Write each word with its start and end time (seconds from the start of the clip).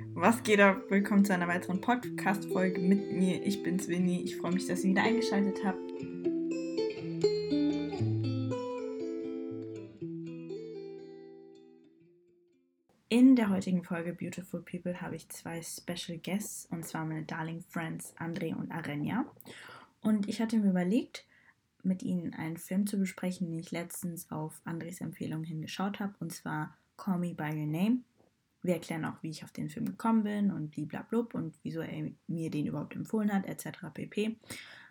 Was 0.00 0.44
geht 0.44 0.60
ab? 0.60 0.82
Willkommen 0.90 1.24
zu 1.24 1.34
einer 1.34 1.48
weiteren 1.48 1.80
Podcast-Folge 1.80 2.80
mit 2.80 3.10
mir. 3.10 3.44
Ich 3.44 3.64
bin's 3.64 3.88
Winnie. 3.88 4.22
Ich 4.22 4.36
freue 4.36 4.52
mich, 4.52 4.68
dass 4.68 4.84
ihr 4.84 4.90
wieder 4.90 5.02
eingeschaltet 5.02 5.58
habt. 5.64 5.90
In 13.08 13.34
der 13.34 13.50
heutigen 13.50 13.82
Folge 13.82 14.12
Beautiful 14.12 14.62
People 14.62 15.00
habe 15.00 15.16
ich 15.16 15.28
zwei 15.30 15.60
Special 15.62 16.18
Guests 16.18 16.68
und 16.70 16.84
zwar 16.84 17.04
meine 17.04 17.24
Darling 17.24 17.64
Friends 17.68 18.14
André 18.18 18.54
und 18.54 18.70
Arenya. 18.70 19.24
Und 20.00 20.28
ich 20.28 20.40
hatte 20.40 20.58
mir 20.58 20.70
überlegt, 20.70 21.26
mit 21.82 22.04
ihnen 22.04 22.34
einen 22.34 22.56
Film 22.56 22.86
zu 22.86 22.98
besprechen, 22.98 23.48
den 23.48 23.58
ich 23.58 23.72
letztens 23.72 24.30
auf 24.30 24.60
Andres 24.64 25.00
Empfehlung 25.00 25.42
hingeschaut 25.42 25.98
habe, 25.98 26.14
und 26.20 26.32
zwar 26.32 26.76
Call 26.96 27.18
Me 27.18 27.34
By 27.34 27.50
Your 27.50 27.66
Name. 27.66 27.98
Wir 28.62 28.74
erklären 28.74 29.04
auch, 29.04 29.22
wie 29.22 29.30
ich 29.30 29.44
auf 29.44 29.52
den 29.52 29.70
Film 29.70 29.86
gekommen 29.86 30.24
bin 30.24 30.50
und 30.50 30.70
bliblablub 30.70 31.34
und 31.34 31.56
wieso 31.62 31.80
er 31.80 32.10
mir 32.26 32.50
den 32.50 32.66
überhaupt 32.66 32.94
empfohlen 32.96 33.32
hat, 33.32 33.46
etc. 33.46 33.78
pp. 33.94 34.36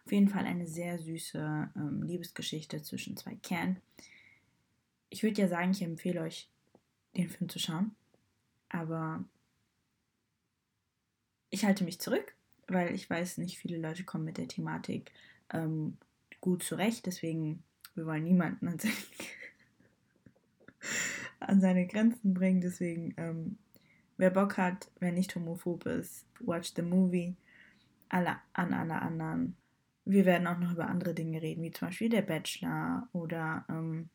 Auf 0.06 0.12
jeden 0.12 0.30
Fall 0.30 0.46
eine 0.46 0.66
sehr 0.66 0.98
süße 1.00 1.70
ähm, 1.76 2.04
Liebesgeschichte 2.04 2.82
zwischen 2.82 3.18
zwei 3.18 3.36
Kernen. 3.36 3.78
Ich 5.10 5.24
würde 5.24 5.42
ja 5.42 5.48
sagen, 5.48 5.72
ich 5.72 5.82
empfehle 5.82 6.22
euch, 6.22 6.50
den 7.16 7.30
Film 7.30 7.50
zu 7.50 7.60
schauen, 7.60 7.96
aber 8.70 9.24
ich 11.50 11.66
halte 11.66 11.84
mich 11.84 12.00
zurück, 12.00 12.36
weil 12.68 12.94
ich 12.94 13.10
weiß, 13.10 13.38
nicht 13.38 13.58
viele 13.58 13.78
Leute 13.78 14.04
kommen 14.04 14.26
mit 14.26 14.38
der 14.38 14.48
Thematik 14.48 15.12
ähm, 15.52 15.98
gut 16.42 16.64
zurecht, 16.64 17.06
deswegen 17.06 17.64
wir 17.96 18.06
wollen 18.06 18.24
niemanden 18.24 18.68
an 18.68 18.80
seine, 18.80 18.94
an 21.48 21.62
seine 21.62 21.88
Grenzen 21.88 22.34
bringen. 22.34 22.62
Deswegen, 22.62 23.14
ähm, 23.18 23.58
wer 24.18 24.30
Bock 24.30 24.58
hat, 24.58 24.90
wer 25.00 25.12
nicht 25.12 25.36
homophob 25.36 25.86
ist, 25.86 26.26
watch 26.40 26.74
the 26.76 26.82
movie. 26.82 27.36
Alle, 28.10 28.38
an 28.54 28.74
alle 28.74 29.02
anderen. 29.02 29.58
Wir 30.06 30.26
werden 30.26 30.48
auch 30.48 30.58
noch 30.58 30.72
über 30.72 30.88
andere 30.88 31.14
Dinge 31.14 31.42
reden, 31.42 31.64
wie 31.64 31.72
zum 31.72 31.90
Beispiel 31.90 32.10
der 32.10 32.22
Bachelor 32.22 33.10
oder 33.12 33.66
ähm, 33.70 34.10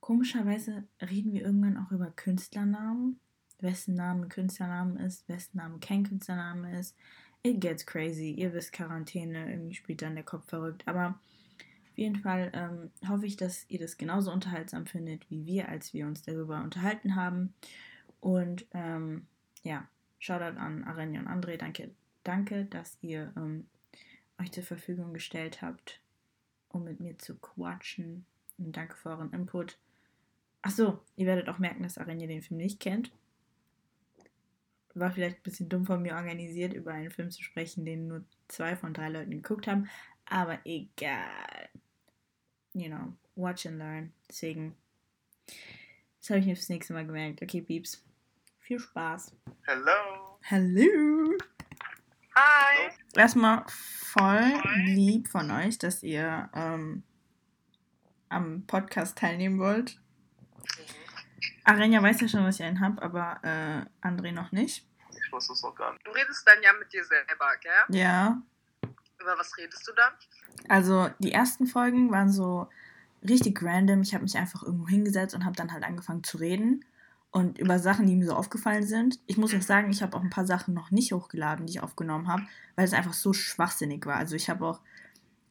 komischerweise 0.00 0.84
reden 1.02 1.32
wir 1.32 1.42
irgendwann 1.42 1.76
auch 1.76 1.90
über 1.90 2.10
Künstlernamen. 2.12 3.18
Wessen 3.60 3.94
Name 3.94 4.28
Künstlernamen 4.28 4.96
ist, 4.98 5.28
wessen 5.28 5.56
Name 5.56 5.78
kein 5.80 6.04
Künstlername 6.04 6.78
ist. 6.78 6.94
It 7.42 7.60
gets 7.60 7.84
crazy. 7.84 8.30
Ihr 8.30 8.52
wisst, 8.52 8.72
Quarantäne, 8.72 9.50
irgendwie 9.50 9.74
spielt 9.74 10.02
dann 10.02 10.14
der 10.14 10.24
Kopf 10.24 10.48
verrückt. 10.48 10.86
Aber 10.86 11.18
jeden 11.98 12.16
Fall 12.16 12.50
ähm, 12.54 12.90
hoffe 13.08 13.26
ich, 13.26 13.36
dass 13.36 13.68
ihr 13.68 13.78
das 13.78 13.96
genauso 13.96 14.32
unterhaltsam 14.32 14.86
findet 14.86 15.30
wie 15.30 15.46
wir, 15.46 15.68
als 15.68 15.92
wir 15.92 16.06
uns 16.06 16.22
darüber 16.22 16.62
unterhalten 16.62 17.16
haben. 17.16 17.54
Und 18.20 18.66
ähm, 18.72 19.26
ja, 19.62 19.88
Shoutout 20.18 20.58
an 20.58 20.84
Arenja 20.84 21.20
und 21.20 21.28
André. 21.28 21.56
Danke, 21.56 21.90
danke, 22.24 22.64
dass 22.64 22.98
ihr 23.00 23.32
ähm, 23.36 23.66
euch 24.40 24.52
zur 24.52 24.64
Verfügung 24.64 25.12
gestellt 25.12 25.62
habt, 25.62 26.00
um 26.68 26.84
mit 26.84 27.00
mir 27.00 27.18
zu 27.18 27.36
quatschen. 27.36 28.26
Und 28.58 28.76
danke 28.76 28.96
für 28.96 29.10
euren 29.10 29.32
Input. 29.32 29.78
Achso, 30.62 31.00
ihr 31.16 31.26
werdet 31.26 31.48
auch 31.48 31.58
merken, 31.58 31.84
dass 31.84 31.98
Arenja 31.98 32.26
den 32.26 32.42
Film 32.42 32.58
nicht 32.58 32.80
kennt. 32.80 33.12
War 34.94 35.12
vielleicht 35.12 35.36
ein 35.36 35.42
bisschen 35.44 35.68
dumm 35.68 35.86
von 35.86 36.02
mir 36.02 36.14
organisiert, 36.14 36.74
über 36.74 36.92
einen 36.92 37.12
Film 37.12 37.30
zu 37.30 37.42
sprechen, 37.44 37.84
den 37.84 38.08
nur 38.08 38.24
zwei 38.48 38.74
von 38.74 38.92
drei 38.92 39.08
Leuten 39.08 39.30
geguckt 39.30 39.68
haben. 39.68 39.88
Aber 40.26 40.58
egal 40.64 41.57
you 42.74 42.88
know, 42.88 43.12
watch 43.34 43.66
and 43.66 43.78
learn. 43.78 44.12
Deswegen, 44.28 44.76
das 46.20 46.30
habe 46.30 46.40
ich 46.40 46.46
mir 46.46 46.56
fürs 46.56 46.68
nächste 46.68 46.92
Mal 46.92 47.06
gemerkt. 47.06 47.42
Okay, 47.42 47.62
Pieps. 47.62 48.04
Viel 48.60 48.78
Spaß. 48.78 49.32
Hello. 49.62 50.38
Hallo. 50.50 51.36
Hi. 52.34 52.90
Erstmal 53.14 53.64
voll 53.66 54.52
lieb 54.84 55.28
von 55.28 55.50
euch, 55.50 55.78
dass 55.78 56.02
ihr 56.02 56.50
ähm, 56.54 57.02
am 58.28 58.66
Podcast 58.66 59.18
teilnehmen 59.18 59.58
wollt. 59.58 59.98
Arenja 61.64 62.02
weiß 62.02 62.20
ja 62.20 62.28
schon, 62.28 62.44
dass 62.44 62.60
ich 62.60 62.64
einen 62.64 62.80
habe, 62.80 63.02
aber 63.02 63.40
äh, 63.42 64.06
André 64.06 64.32
noch 64.32 64.52
nicht. 64.52 64.86
Ich 65.10 65.32
wusste 65.32 65.52
es 65.52 65.62
noch 65.62 65.74
gar 65.74 65.92
nicht. 65.92 66.06
Du 66.06 66.10
redest 66.12 66.46
dann 66.46 66.62
ja 66.62 66.72
mit 66.72 66.92
dir 66.92 67.04
selber, 67.04 67.50
gell? 67.60 67.96
Ja. 67.96 68.42
Über 69.18 69.36
was 69.36 69.56
redest 69.56 69.86
du 69.86 69.92
dann? 69.92 70.12
Also 70.68 71.08
die 71.18 71.32
ersten 71.32 71.66
Folgen 71.66 72.10
waren 72.10 72.30
so 72.30 72.68
richtig 73.26 73.62
random. 73.62 74.02
Ich 74.02 74.14
habe 74.14 74.24
mich 74.24 74.36
einfach 74.36 74.62
irgendwo 74.62 74.88
hingesetzt 74.88 75.34
und 75.34 75.44
habe 75.44 75.56
dann 75.56 75.72
halt 75.72 75.84
angefangen 75.84 76.24
zu 76.24 76.38
reden 76.38 76.84
und 77.30 77.58
über 77.58 77.78
Sachen, 77.78 78.06
die 78.06 78.16
mir 78.16 78.26
so 78.26 78.34
aufgefallen 78.34 78.86
sind. 78.86 79.18
Ich 79.26 79.36
muss 79.36 79.54
euch 79.54 79.64
sagen, 79.64 79.90
ich 79.90 80.02
habe 80.02 80.16
auch 80.16 80.22
ein 80.22 80.30
paar 80.30 80.46
Sachen 80.46 80.74
noch 80.74 80.90
nicht 80.90 81.12
hochgeladen, 81.12 81.66
die 81.66 81.74
ich 81.74 81.82
aufgenommen 81.82 82.28
habe, 82.28 82.42
weil 82.76 82.84
es 82.84 82.94
einfach 82.94 83.12
so 83.12 83.32
schwachsinnig 83.32 84.06
war. 84.06 84.16
Also 84.16 84.34
ich 84.36 84.48
habe 84.48 84.64
auch 84.66 84.80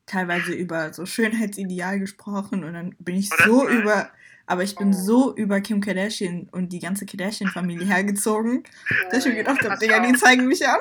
teilweise 0.06 0.54
über 0.54 0.94
so 0.94 1.06
Schönheitsideal 1.06 2.00
gesprochen 2.00 2.64
und 2.64 2.74
dann 2.74 2.96
bin 3.00 3.16
ich 3.16 3.30
so 3.30 3.68
über, 3.68 4.10
aber 4.46 4.64
ich 4.64 4.76
bin 4.76 4.90
oh. 4.90 4.94
so 4.94 5.36
über 5.36 5.62
Kim 5.62 5.82
Kardashian 5.82 6.48
und 6.52 6.72
die 6.74 6.80
ganze 6.80 7.06
Kardashian-Familie 7.06 7.86
hergezogen, 7.86 8.64
dass 9.12 9.26
ich 9.26 9.34
mir 9.34 9.40
gedacht 9.40 9.62
habe, 9.64 9.78
Digga, 9.78 10.00
die 10.00 10.18
zeigen 10.18 10.48
mich 10.48 10.68
an. 10.68 10.80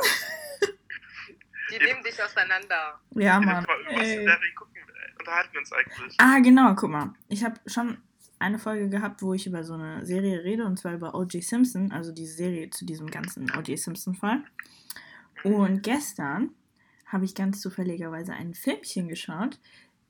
Die 1.70 1.78
nehmen 1.78 2.02
dich 2.02 2.22
auseinander. 2.22 3.00
Ja, 3.10 3.40
Mann. 3.40 3.64
Mal, 3.64 3.80
über 3.92 4.04
Serie 4.04 4.54
gucken, 4.54 4.76
unterhalten 5.18 5.52
wir 5.52 5.60
uns 5.60 5.72
eigentlich. 5.72 6.14
Ah, 6.18 6.38
genau, 6.40 6.74
guck 6.74 6.90
mal. 6.90 7.14
Ich 7.28 7.44
habe 7.44 7.58
schon 7.66 7.98
eine 8.38 8.58
Folge 8.58 8.88
gehabt, 8.88 9.22
wo 9.22 9.34
ich 9.34 9.46
über 9.46 9.64
so 9.64 9.74
eine 9.74 10.04
Serie 10.04 10.44
rede, 10.44 10.64
und 10.64 10.78
zwar 10.78 10.94
über 10.94 11.14
O.J. 11.14 11.42
Simpson, 11.42 11.90
also 11.92 12.12
diese 12.12 12.34
Serie 12.34 12.70
zu 12.70 12.84
diesem 12.84 13.10
ganzen 13.10 13.50
O.J. 13.56 13.78
Simpson-Fall. 13.78 14.44
Und 15.42 15.82
gestern 15.82 16.50
habe 17.06 17.24
ich 17.24 17.34
ganz 17.34 17.60
zufälligerweise 17.60 18.32
ein 18.32 18.54
Filmchen 18.54 19.08
geschaut, 19.08 19.58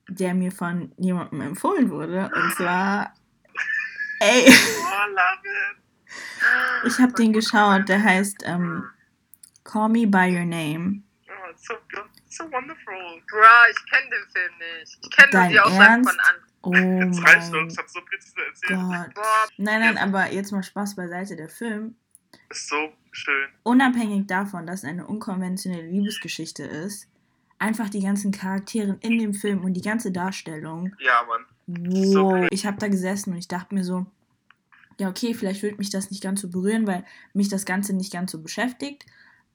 der 0.09 0.35
mir 0.35 0.53
von 0.53 0.93
jemandem 0.99 1.41
empfohlen 1.41 1.91
wurde, 1.91 2.31
und 2.35 2.55
zwar. 2.55 3.15
Ey! 4.21 4.47
Oh, 4.49 5.11
love 5.11 5.43
it! 5.45 5.87
Ich 6.87 6.99
habe 6.99 7.13
den 7.13 7.33
geschaut, 7.33 7.89
der 7.89 8.03
heißt 8.03 8.45
ähm, 8.45 8.85
Call 9.65 9.89
Me 9.89 10.07
By 10.07 10.35
Your 10.37 10.45
Name 10.45 11.03
so 11.67 11.75
good, 11.93 12.09
so 12.29 12.45
wonderful. 12.45 12.95
Bro, 13.29 13.71
ich 13.71 13.91
kenne 13.91 14.11
den 14.11 14.29
Film 14.31 14.53
nicht. 14.59 14.99
Ich 15.03 15.11
kenne 15.11 15.31
nur 15.33 15.49
die 15.49 15.61
Aussagen 15.61 16.05
von 16.05 16.21
an. 16.21 16.37
Oh 16.63 16.73
Jetzt 17.07 17.23
reicht 17.23 17.53
doch, 17.53 17.67
ich 17.67 17.79
hab 17.79 17.89
so 17.89 18.01
präzise 18.03 18.41
erzählt. 18.47 19.15
Gott. 19.15 19.51
Nein, 19.57 19.81
nein, 19.81 19.99
aber 19.99 20.33
jetzt 20.33 20.53
mal 20.53 20.63
Spaß 20.63 20.97
beiseite. 20.97 21.37
Der 21.37 21.49
Film 21.49 21.97
ist 22.49 22.69
so 22.69 22.93
schön. 23.13 23.49
Unabhängig 23.63 24.27
davon, 24.27 24.67
dass 24.67 24.81
es 24.81 24.85
eine 24.89 25.07
unkonventionelle 25.07 25.87
Liebesgeschichte 25.87 26.65
ist, 26.65 27.09
einfach 27.59 27.89
die 27.89 28.03
ganzen 28.03 28.33
Charaktere 28.33 28.99
in 29.01 29.19
dem 29.19 29.35
Film 29.35 29.65
und 29.65 29.75
die 29.75 29.83
ganze 29.83 30.13
Darstellung. 30.13 30.95
Ja, 30.99 31.23
Mann. 31.27 31.45
Wow. 31.67 32.05
So 32.13 32.47
ich 32.51 32.67
habe 32.67 32.79
da 32.79 32.89
gesessen 32.89 33.33
und 33.33 33.39
ich 33.39 33.49
dachte 33.49 33.75
mir 33.75 33.85
so, 33.85 34.07
ja, 34.99 35.09
okay, 35.09 35.35
vielleicht 35.35 35.63
wird 35.63 35.79
mich 35.79 35.91
das 35.91 36.11
nicht 36.11 36.23
ganz 36.23 36.41
so 36.41 36.49
berühren, 36.49 36.87
weil 36.87 37.05
mich 37.35 37.49
das 37.49 37.67
Ganze 37.67 37.93
nicht 37.93 38.13
ganz 38.13 38.33
so 38.33 38.41
beschäftigt. 38.41 39.05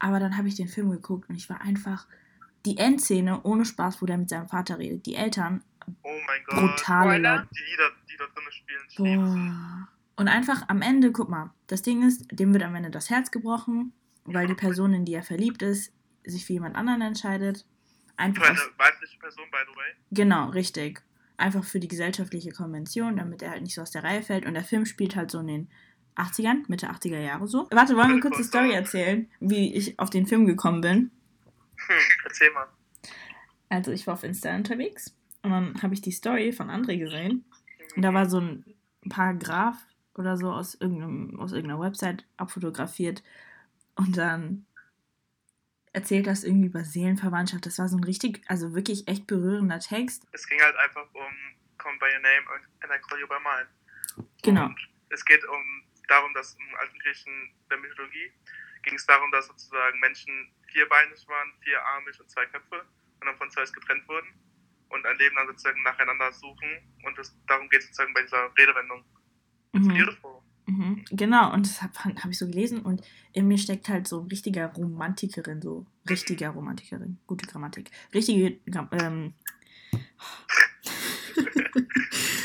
Aber 0.03 0.19
dann 0.19 0.35
habe 0.35 0.47
ich 0.47 0.55
den 0.55 0.67
Film 0.67 0.89
geguckt 0.89 1.29
und 1.29 1.35
ich 1.35 1.49
war 1.49 1.61
einfach. 1.61 2.07
Die 2.65 2.77
Endszene, 2.77 3.41
ohne 3.41 3.65
Spaß, 3.65 4.01
wo 4.01 4.05
der 4.05 4.17
mit 4.17 4.29
seinem 4.29 4.47
Vater 4.47 4.77
redet. 4.77 5.05
Die 5.05 5.15
Eltern. 5.15 5.63
Oh 6.03 6.09
mein 6.27 6.41
Gott. 6.45 6.59
Brutale 6.59 7.17
Leute. 7.17 7.47
Die 7.55 7.71
Lieder, 7.71 7.89
die 8.07 8.17
da 8.17 8.25
drin 8.25 8.51
spielen. 8.51 9.19
Boah. 9.25 9.87
Und 10.15 10.27
einfach 10.27 10.69
am 10.69 10.81
Ende, 10.81 11.11
guck 11.11 11.29
mal, 11.29 11.51
das 11.67 11.81
Ding 11.81 12.07
ist, 12.07 12.27
dem 12.31 12.53
wird 12.53 12.63
am 12.63 12.75
Ende 12.75 12.91
das 12.91 13.09
Herz 13.09 13.31
gebrochen, 13.31 13.93
weil 14.25 14.45
die 14.45 14.53
Person, 14.53 14.93
in 14.93 15.05
die 15.05 15.13
er 15.13 15.23
verliebt 15.23 15.63
ist, 15.63 15.91
sich 16.23 16.45
für 16.45 16.53
jemand 16.53 16.75
anderen 16.75 17.01
entscheidet. 17.01 17.65
Einfach 18.15 18.43
für 18.43 18.51
eine 18.51 18.59
weibliche 18.77 19.17
Person, 19.17 19.45
by 19.51 19.57
the 19.67 19.75
way. 19.75 19.95
Genau, 20.11 20.49
richtig. 20.49 21.01
Einfach 21.37 21.63
für 21.63 21.79
die 21.79 21.87
gesellschaftliche 21.87 22.51
Konvention, 22.51 23.17
damit 23.17 23.41
er 23.41 23.51
halt 23.51 23.63
nicht 23.63 23.73
so 23.73 23.81
aus 23.81 23.91
der 23.91 24.03
Reihe 24.03 24.21
fällt. 24.21 24.45
Und 24.45 24.53
der 24.53 24.63
Film 24.63 24.85
spielt 24.85 25.15
halt 25.15 25.31
so 25.31 25.39
in 25.39 25.47
den 25.47 25.71
80ern, 26.15 26.63
Mitte 26.67 26.89
80er 26.89 27.19
Jahre 27.19 27.47
so. 27.47 27.67
Warte, 27.71 27.95
wollen 27.95 28.15
wir 28.15 28.21
kurz 28.21 28.37
die 28.37 28.43
Story 28.43 28.73
erzählen, 28.73 29.29
wie 29.39 29.73
ich 29.75 29.99
auf 29.99 30.09
den 30.09 30.27
Film 30.27 30.45
gekommen 30.45 30.81
bin? 30.81 31.11
Hm, 31.87 31.95
erzähl 32.25 32.51
mal. 32.51 32.67
Also 33.69 33.91
ich 33.91 34.05
war 34.07 34.15
auf 34.15 34.23
Insta 34.23 34.53
unterwegs 34.55 35.15
und 35.43 35.51
dann 35.51 35.81
habe 35.81 35.93
ich 35.93 36.01
die 36.01 36.11
Story 36.11 36.51
von 36.51 36.69
André 36.69 36.97
gesehen. 36.97 37.45
Und 37.95 38.01
da 38.01 38.13
war 38.13 38.29
so 38.29 38.39
ein 38.39 38.65
Paragraph 39.09 39.77
oder 40.15 40.37
so 40.37 40.51
aus, 40.51 40.75
irgendeinem, 40.75 41.39
aus 41.39 41.51
irgendeiner 41.51 41.81
Website 41.81 42.25
abfotografiert. 42.37 43.23
Und 43.95 44.17
dann 44.17 44.65
erzählt 45.93 46.27
das 46.27 46.43
irgendwie 46.43 46.67
über 46.67 46.83
Seelenverwandtschaft. 46.83 47.65
Das 47.65 47.79
war 47.79 47.87
so 47.87 47.97
ein 47.97 48.03
richtig, 48.03 48.41
also 48.47 48.73
wirklich 48.75 49.07
echt 49.07 49.27
berührender 49.27 49.79
Text. 49.79 50.25
Es 50.31 50.47
ging 50.47 50.59
halt 50.61 50.75
einfach 50.77 51.07
um 51.13 51.31
Come 51.77 51.97
by 51.97 52.05
your 52.05 52.21
name 52.21 52.61
and 52.81 52.91
I 52.91 52.99
call 53.01 53.19
you 53.19 53.27
by 53.27 53.39
mine. 53.41 54.27
Genau. 54.43 54.65
Und 54.65 54.89
es 55.09 55.25
geht 55.25 55.43
um 55.45 55.83
darum, 56.11 56.33
dass 56.33 56.53
im 56.55 56.75
alten 56.75 56.99
Griechen 56.99 57.33
der 57.69 57.77
Mythologie 57.77 58.31
ging 58.83 58.95
es 58.95 59.05
darum, 59.05 59.31
dass 59.31 59.47
sozusagen 59.47 59.99
Menschen 59.99 60.51
vierbeinig 60.67 61.27
waren, 61.27 61.53
vierarmig 61.61 62.19
und 62.19 62.29
zwei 62.29 62.45
Köpfe 62.47 62.81
und 63.19 63.27
dann 63.27 63.37
von 63.37 63.49
Zeus 63.51 63.71
getrennt 63.71 64.07
wurden 64.07 64.27
und 64.89 65.05
ein 65.05 65.17
Leben 65.17 65.35
dann 65.35 65.47
sozusagen 65.47 65.81
nacheinander 65.83 66.31
suchen 66.33 66.69
und 67.03 67.17
es, 67.19 67.35
darum 67.47 67.69
geht 67.69 67.79
es 67.81 67.87
sozusagen 67.87 68.13
bei 68.13 68.23
dieser 68.23 68.51
Redewendung. 68.57 69.03
It's 69.73 69.85
Mhm. 69.85 69.93
beautiful. 69.93 70.41
Mhm. 70.67 71.05
Genau, 71.11 71.53
und 71.53 71.65
das 71.65 71.81
habe 71.81 71.93
hab 72.03 72.29
ich 72.29 72.37
so 72.37 72.45
gelesen 72.47 72.81
und 72.81 73.01
in 73.33 73.47
mir 73.47 73.57
steckt 73.57 73.89
halt 73.89 74.07
so 74.07 74.21
richtiger 74.21 74.67
Romantikerin, 74.73 75.61
so 75.61 75.85
richtiger 76.09 76.49
Romantikerin, 76.49 77.19
gute 77.27 77.47
Grammatik, 77.47 77.89
richtige, 78.13 78.59
ähm, 78.91 79.33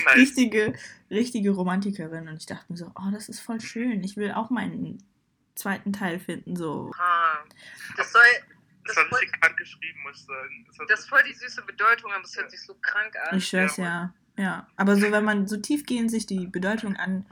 nice. 0.04 0.14
richtige, 0.16 0.74
richtige 1.10 1.50
Romantikerin 1.50 2.28
und 2.28 2.36
ich 2.36 2.46
dachte 2.46 2.64
mir 2.68 2.76
so, 2.76 2.90
oh, 2.94 3.10
das 3.12 3.28
ist 3.28 3.40
voll 3.40 3.60
schön, 3.60 4.02
ich 4.02 4.16
will 4.16 4.32
auch 4.32 4.50
meinen 4.50 5.02
zweiten 5.54 5.92
Teil 5.92 6.18
finden, 6.18 6.56
so. 6.56 6.92
Das 7.96 8.12
soll, 8.12 8.22
das, 8.84 8.96
das 8.96 9.10
war 9.10 9.18
richtig 9.18 9.40
krank 9.40 9.56
geschrieben, 9.56 10.02
muss 10.02 10.20
ich 10.20 10.26
sagen. 10.26 10.66
Das, 10.66 10.86
das 10.88 11.00
ist 11.00 11.08
voll 11.08 11.22
die 11.22 11.34
süße 11.34 11.62
Bedeutung, 11.62 12.12
aber 12.12 12.24
es 12.24 12.36
hört 12.36 12.50
sich 12.50 12.62
so 12.62 12.74
krank 12.74 13.14
an. 13.28 13.38
Ich 13.38 13.48
schwör's 13.48 13.76
ja. 13.76 14.12
Ja, 14.38 14.66
aber 14.76 14.96
so, 14.96 15.10
wenn 15.10 15.24
man 15.24 15.46
so 15.46 15.56
tiefgehend 15.56 16.10
sich 16.10 16.26
die 16.26 16.46
Bedeutung 16.46 16.94
an 16.96 17.24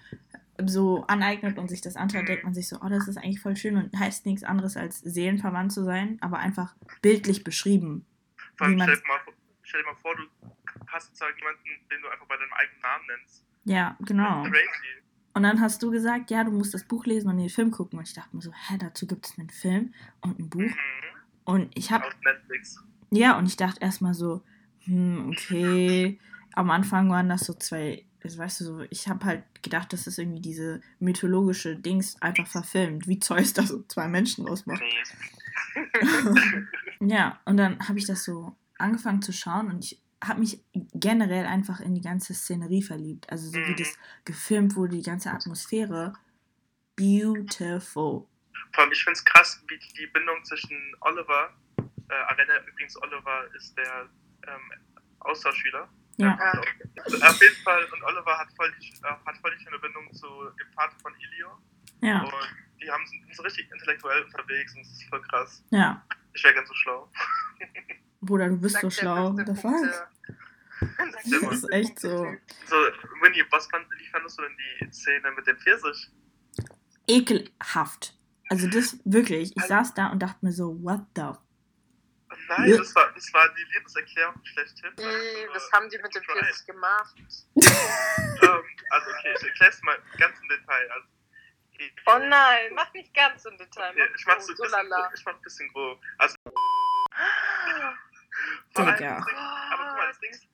so 0.62 1.04
aneignet 1.06 1.58
und 1.58 1.68
sich 1.68 1.80
das 1.80 1.96
anschaut, 1.96 2.28
denkt 2.28 2.44
man 2.44 2.54
sich 2.54 2.68
so, 2.68 2.78
oh, 2.80 2.88
das 2.88 3.08
ist 3.08 3.16
eigentlich 3.16 3.40
voll 3.40 3.56
schön 3.56 3.76
und 3.76 3.98
heißt 3.98 4.24
nichts 4.24 4.44
anderes 4.44 4.76
als 4.76 5.00
seelenverwandt 5.00 5.72
zu 5.72 5.84
sein, 5.84 6.18
aber 6.20 6.38
einfach 6.38 6.74
bildlich 7.02 7.44
beschrieben. 7.44 8.06
Vor 8.56 8.68
allem, 8.68 8.80
stell, 8.80 8.96
dir 8.96 9.02
mal, 9.08 9.20
stell 9.62 9.82
dir 9.82 9.86
mal 9.86 9.96
vor, 9.96 10.14
du 10.16 10.22
hast 10.86 11.08
sozusagen 11.08 11.36
jemanden, 11.38 11.62
den 11.90 12.00
du 12.00 12.08
einfach 12.08 12.26
bei 12.26 12.36
deinem 12.36 12.52
eigenen 12.52 12.80
Namen 12.80 13.04
nennst. 13.08 13.44
Ja, 13.64 13.96
genau. 14.00 14.44
Und 15.34 15.42
dann 15.42 15.60
hast 15.60 15.82
du 15.82 15.90
gesagt, 15.90 16.30
ja, 16.30 16.44
du 16.44 16.52
musst 16.52 16.74
das 16.74 16.84
Buch 16.84 17.06
lesen 17.06 17.28
und 17.28 17.38
den 17.38 17.48
Film 17.48 17.70
gucken. 17.70 17.98
Und 17.98 18.06
ich 18.06 18.14
dachte 18.14 18.36
mir 18.36 18.42
so, 18.42 18.52
hä, 18.52 18.78
dazu 18.78 19.06
gibt 19.06 19.26
es 19.26 19.38
einen 19.38 19.50
Film 19.50 19.92
und 20.20 20.38
ein 20.38 20.48
Buch. 20.48 20.60
Mhm. 20.60 20.74
Und 21.44 21.76
ich 21.76 21.90
habe. 21.90 22.06
Auf 22.06 22.14
Netflix. 22.24 22.78
Ja, 23.10 23.36
und 23.38 23.46
ich 23.46 23.56
dachte 23.56 23.80
erstmal 23.80 24.14
so, 24.14 24.42
hm, 24.84 25.30
okay, 25.30 26.18
am 26.54 26.70
Anfang 26.70 27.10
waren 27.10 27.28
das 27.28 27.42
so 27.42 27.54
zwei, 27.54 28.04
weißt 28.22 28.60
du 28.60 28.64
so, 28.64 28.80
ich 28.90 29.08
habe 29.08 29.24
halt 29.24 29.44
gedacht, 29.62 29.92
das 29.92 30.06
ist 30.06 30.18
irgendwie 30.18 30.40
diese 30.40 30.80
mythologische 30.98 31.76
Dings 31.76 32.20
einfach 32.22 32.46
verfilmt, 32.46 33.08
wie 33.08 33.18
Zeus 33.18 33.52
da 33.52 33.62
so 33.62 33.82
zwei 33.88 34.08
Menschen 34.08 34.48
ausmacht. 34.48 34.82
ja, 37.00 37.40
und 37.44 37.56
dann 37.56 37.78
habe 37.88 37.98
ich 37.98 38.06
das 38.06 38.24
so 38.24 38.56
angefangen 38.78 39.22
zu 39.22 39.32
schauen 39.32 39.68
und 39.68 39.84
ich 39.84 40.00
habe 40.26 40.40
mich 40.40 40.62
generell 40.72 41.46
einfach 41.46 41.80
in 41.80 41.94
die 41.94 42.00
ganze 42.00 42.34
Szenerie 42.34 42.82
verliebt. 42.82 43.30
Also 43.30 43.48
so 43.48 43.58
wie 43.58 43.72
mhm. 43.72 43.76
das 43.76 43.98
gefilmt 44.24 44.76
wurde, 44.76 44.96
die 44.96 45.02
ganze 45.02 45.30
Atmosphäre. 45.30 46.14
Beautiful. 46.96 48.26
Vor 48.72 48.82
allem, 48.82 48.92
ich 48.92 49.02
finde 49.02 49.18
es 49.18 49.24
krass, 49.24 49.62
wie 49.68 49.78
die 49.78 50.06
Bindung 50.08 50.44
zwischen 50.44 50.78
Oliver, 51.00 51.52
äh, 51.76 52.14
Arena 52.28 52.60
übrigens, 52.66 53.00
Oliver 53.02 53.44
ist 53.54 53.76
der 53.76 54.08
ähm, 54.46 54.94
Austauschschüler, 55.20 55.88
ja. 56.16 56.38
Also 57.02 57.22
auf 57.22 57.42
jeden 57.42 57.62
Fall, 57.62 57.84
und 57.92 58.02
Oliver 58.04 58.38
hat 58.38 58.48
voll, 58.56 58.72
die, 58.80 58.88
äh, 58.88 59.26
hat 59.26 59.36
voll 59.38 59.54
die 59.56 59.64
schöne 59.64 59.78
Bindung 59.78 60.12
zu 60.12 60.26
dem 60.26 60.72
Vater 60.74 60.96
von 61.02 61.12
Ilio. 61.18 61.58
Ja. 62.00 62.22
Und 62.22 62.32
die 62.80 62.90
haben, 62.90 63.04
sind 63.06 63.34
so 63.34 63.42
richtig 63.42 63.70
intellektuell 63.70 64.22
unterwegs 64.22 64.74
und 64.74 64.82
das 64.82 64.92
ist 64.92 65.08
voll 65.08 65.22
krass. 65.22 65.64
Ja. 65.70 66.04
Ich 66.32 66.44
wäre 66.44 66.54
ganz 66.54 66.68
so 66.68 66.74
schlau. 66.74 67.10
Bruder, 68.24 68.48
du 68.48 68.56
bist 68.58 68.74
Sag 68.74 68.82
so 68.82 68.90
schlau. 68.90 69.30
Der 69.32 69.54
fuck? 69.54 69.74
Das 71.00 71.52
ist 71.52 71.72
echt 71.72 72.00
so. 72.00 72.26
So, 72.66 72.76
Winnie, 73.22 73.44
was 73.50 73.66
fand, 73.68 73.86
wie 73.98 74.06
fandest 74.08 74.38
du 74.38 74.42
denn 74.42 74.56
die 74.56 74.92
Szene 74.92 75.30
mit 75.32 75.46
dem 75.46 75.56
Pfirsich? 75.56 76.10
Ekelhaft. 77.06 78.16
Also 78.50 78.68
das 78.68 78.98
wirklich, 79.04 79.52
ich 79.56 79.62
also, 79.62 79.68
saß 79.68 79.94
da 79.94 80.08
und 80.08 80.20
dachte 80.20 80.44
mir 80.44 80.52
so, 80.52 80.76
what 80.82 81.00
the 81.16 81.32
Nein, 82.48 82.68
ja. 82.68 82.76
das, 82.76 82.94
war, 82.94 83.12
das 83.12 83.32
war 83.32 83.48
die 83.54 83.64
Liebeserklärung 83.74 84.34
schlechthin. 84.44 84.92
Nee, 84.98 85.04
also, 85.04 85.54
was 85.54 85.72
haben 85.72 85.88
die 85.88 85.98
mit 85.98 86.14
dem 86.14 86.22
Pfirsich 86.22 86.66
gemacht? 86.66 87.14
ähm, 87.16 88.64
also, 88.90 89.10
okay, 89.10 89.34
ich 89.36 89.44
erkläre 89.44 89.70
es 89.70 89.82
mal 89.82 89.98
ganz 90.18 90.38
im 90.40 90.48
Detail. 90.48 90.90
Also, 90.90 91.08
ich, 91.78 91.92
oh 92.06 92.18
nein, 92.18 92.74
mach 92.74 92.92
nicht 92.92 93.14
ganz 93.14 93.44
im 93.44 93.56
Detail. 93.56 93.94
Mach 93.96 94.14
ich 94.14 94.26
mach 94.26 94.40
so 94.40 94.52
ein 94.52 94.56
bisschen, 94.56 94.90
grob, 94.90 95.12
ich 95.14 95.24
mach 95.24 95.34
ein 95.34 95.42
bisschen 95.42 95.72
grob. 95.72 96.00
Also, 96.18 96.36
Digga. 98.76 99.16
aber 99.16 99.86
guck 99.88 99.96
mal, 99.96 100.08
das 100.08 100.20
Ding 100.20 100.30
ist, 100.30 100.46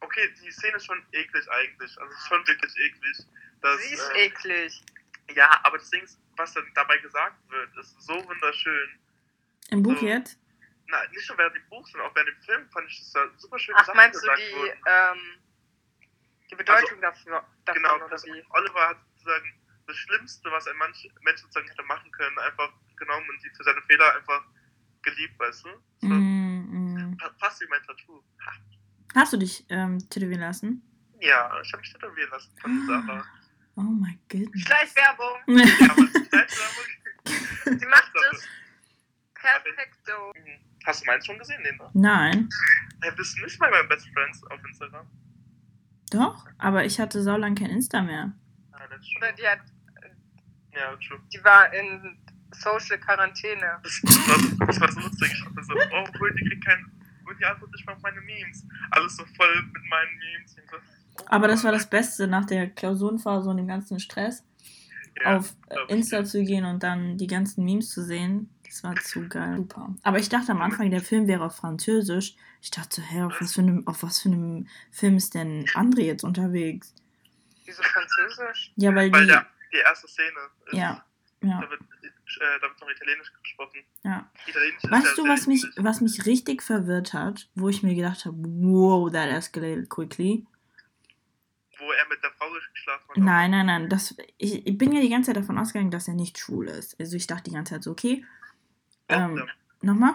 okay, 0.00 0.34
die 0.42 0.50
Szene 0.50 0.76
ist 0.76 0.86
schon 0.86 1.02
eklig 1.12 1.50
eigentlich. 1.50 1.98
Also, 1.98 2.12
es 2.12 2.18
ist 2.18 2.28
schon 2.28 2.46
wirklich 2.46 2.76
eklig. 2.78 3.18
Dass, 3.60 3.80
Sie 3.82 3.94
ist 3.94 4.10
äh, 4.10 4.26
eklig. 4.26 4.82
Ja, 5.34 5.50
aber 5.64 5.78
das 5.78 5.90
Ding 5.90 6.02
ist, 6.02 6.18
was 6.36 6.54
dann 6.54 6.64
dabei 6.74 6.98
gesagt 6.98 7.36
wird, 7.50 7.76
ist 7.76 8.00
so 8.00 8.14
wunderschön. 8.26 8.98
Im 9.70 9.82
Buch 9.82 9.98
so, 9.98 10.06
jetzt? 10.06 10.38
na, 10.88 11.06
nicht 11.12 11.28
nur 11.28 11.38
während 11.38 11.54
dem 11.54 11.68
Buch, 11.68 11.86
sondern 11.88 12.10
auch 12.10 12.14
während 12.14 12.30
dem 12.30 12.42
Film 12.42 12.68
fand 12.70 12.88
ich 12.88 12.98
das 12.98 13.12
da 13.12 13.28
super 13.36 13.58
schön 13.58 13.74
Ach, 13.78 13.84
Sachen 13.84 13.96
meinst 13.96 14.22
du 14.22 14.28
die, 14.36 14.72
ähm, 14.86 15.38
die 16.50 16.54
Bedeutung 16.56 17.02
also, 17.04 17.24
dafür, 17.28 17.44
davon, 17.64 17.82
Genau, 17.82 18.04
oder 18.04 18.22
wie? 18.24 18.44
Oliver 18.50 18.88
hat 18.88 18.98
sozusagen 19.16 19.54
das 19.86 19.96
Schlimmste, 19.96 20.50
was 20.50 20.66
ein 20.66 20.76
Mensch, 20.78 21.08
Mensch 21.20 21.40
sozusagen 21.40 21.68
hätte 21.68 21.82
machen 21.82 22.10
können, 22.12 22.38
einfach 22.38 22.72
genommen 22.96 23.28
und 23.28 23.40
sie 23.40 23.50
für 23.50 23.64
seine 23.64 23.82
Fehler 23.82 24.16
einfach 24.16 24.42
geliebt, 25.02 25.38
weißt 25.38 25.64
du? 25.64 25.68
So, 26.00 26.06
mm, 26.06 26.37
Fast 27.38 27.60
wie 27.60 27.66
mein 27.68 27.82
Tattoo. 27.82 28.22
Ha. 28.46 28.52
Hast 29.14 29.32
du 29.32 29.36
dich 29.36 29.64
ähm, 29.68 29.98
tätowieren 30.10 30.40
lassen? 30.40 30.82
Ja, 31.20 31.50
ich 31.62 31.72
habe 31.72 31.80
mich 31.80 31.92
tätowieren 31.92 32.30
lassen 32.30 32.50
von 32.60 32.86
Sarah. 32.86 33.24
Oh 33.76 33.82
mein 33.82 34.18
Gott. 34.28 34.48
Schleichwerbung. 34.54 35.36
ja, 35.46 35.66
Schleichwerbung. 35.66 36.84
sie 37.78 37.86
macht 37.86 38.12
es 38.32 38.48
perfekto. 39.34 40.32
Hast 40.84 41.02
du 41.02 41.06
meins 41.06 41.26
schon 41.26 41.38
gesehen, 41.38 41.62
den? 41.62 41.76
Ne? 41.76 41.90
Nein. 41.94 42.48
Ja, 43.04 43.10
bist 43.12 43.38
du 43.38 43.44
nicht 43.44 43.58
bei 43.58 43.70
meinen 43.70 43.88
Best 43.88 44.08
Friends 44.14 44.42
auf 44.44 44.58
Instagram? 44.66 45.06
Doch, 46.10 46.46
aber 46.58 46.84
ich 46.84 46.98
hatte 46.98 47.22
so 47.22 47.36
lange 47.36 47.54
kein 47.54 47.70
Insta 47.70 48.02
mehr. 48.02 48.32
Ah, 48.72 48.80
Oder 49.18 49.32
die 49.32 49.46
hat. 49.46 49.60
Ja, 50.72 50.96
true. 50.96 51.20
Die 51.32 51.44
war 51.44 51.72
in 51.72 52.18
Social 52.54 52.98
Quarantäne. 52.98 53.78
Das, 53.82 54.00
das, 54.02 54.28
war, 54.28 54.66
das 54.66 54.80
war 54.80 54.92
so 54.92 55.00
lustig. 55.00 55.32
Ich 55.32 55.44
dachte 55.44 55.64
so, 55.64 55.74
oh, 55.74 56.04
cool, 56.20 56.34
die 56.34 56.48
kriegt 56.48 56.64
kein. 56.64 56.90
Und 57.28 57.44
antwortet 57.44 57.74
nicht 57.74 57.86
mal 57.86 57.92
auf 57.92 58.02
meine 58.02 58.20
Memes. 58.22 58.64
Alles 58.90 59.16
so 59.16 59.24
voll 59.36 59.62
mit 59.62 59.82
meinen 59.90 60.18
Memes. 60.18 60.54
So, 60.54 60.76
oh, 60.76 61.24
aber 61.26 61.48
das 61.48 61.62
war 61.62 61.72
das 61.72 61.88
Beste 61.88 62.26
nach 62.26 62.46
der 62.46 62.70
Klausurenphase 62.70 63.50
und 63.50 63.58
dem 63.58 63.68
ganzen 63.68 64.00
Stress. 64.00 64.44
Ja, 65.22 65.36
auf 65.36 65.54
Insta 65.88 66.24
zu 66.24 66.42
gehen 66.44 66.64
und 66.64 66.82
dann 66.82 67.18
die 67.18 67.26
ganzen 67.26 67.64
Memes 67.64 67.90
zu 67.90 68.02
sehen. 68.02 68.48
Das 68.64 68.82
war 68.84 68.94
zu 68.96 69.28
geil. 69.28 69.56
Super. 69.56 69.94
Aber 70.02 70.18
ich 70.18 70.28
dachte 70.28 70.52
am 70.52 70.62
Anfang, 70.62 70.90
der 70.90 71.00
Film 71.00 71.26
wäre 71.26 71.44
auf 71.44 71.56
Französisch. 71.56 72.36
Ich 72.62 72.70
dachte, 72.70 73.02
hä, 73.02 73.22
auf 73.22 73.40
was 73.40 73.54
für 73.54 73.62
einem, 73.62 73.86
auf 73.86 74.02
was 74.02 74.20
für 74.20 74.28
einem 74.28 74.68
Film 74.90 75.16
ist 75.16 75.34
denn 75.34 75.64
André 75.68 76.02
jetzt 76.02 76.24
unterwegs? 76.24 76.94
Wieso 77.64 77.82
Französisch? 77.82 78.72
Ja, 78.76 78.94
weil, 78.94 79.12
weil 79.12 79.22
die, 79.22 79.26
der, 79.28 79.46
die 79.72 79.78
erste 79.78 80.08
Szene 80.08 80.28
ist, 80.66 80.74
ja, 80.74 81.04
ja. 81.42 81.60
Da, 81.60 81.70
wird, 81.70 81.80
äh, 82.36 82.60
da 82.60 82.68
wird 82.68 82.80
noch 82.80 82.90
Italienisch 82.90 83.32
gesprochen. 83.42 83.80
Ja. 84.04 84.30
Italienisch 84.46 84.82
weißt 84.88 85.18
du, 85.18 85.28
was 85.28 85.46
mich, 85.46 85.64
was 85.76 86.00
mich 86.00 86.26
richtig 86.26 86.62
verwirrt 86.62 87.14
hat, 87.14 87.48
wo 87.54 87.68
ich 87.68 87.82
mir 87.82 87.94
gedacht 87.94 88.24
habe, 88.24 88.36
wow, 88.38 89.10
that 89.10 89.28
escalated 89.28 89.88
quickly? 89.88 90.46
Wo 91.78 91.92
er 91.92 92.08
mit 92.08 92.22
der 92.22 92.30
Frau 92.32 92.46
geschlafen 92.50 93.08
hat. 93.08 93.16
Nein, 93.16 93.50
nein, 93.52 93.66
nein. 93.66 93.88
Das, 93.88 94.16
ich, 94.36 94.66
ich 94.66 94.78
bin 94.78 94.92
ja 94.92 95.00
die 95.00 95.08
ganze 95.08 95.28
Zeit 95.28 95.42
davon 95.42 95.58
ausgegangen, 95.58 95.90
dass 95.90 96.08
er 96.08 96.14
nicht 96.14 96.38
schwul 96.38 96.68
ist. 96.68 96.98
Also 97.00 97.16
ich 97.16 97.26
dachte 97.26 97.44
die 97.44 97.54
ganze 97.54 97.74
Zeit 97.74 97.84
so, 97.84 97.92
okay, 97.92 98.24
ähm, 99.08 99.48
Nochmal? 99.80 100.14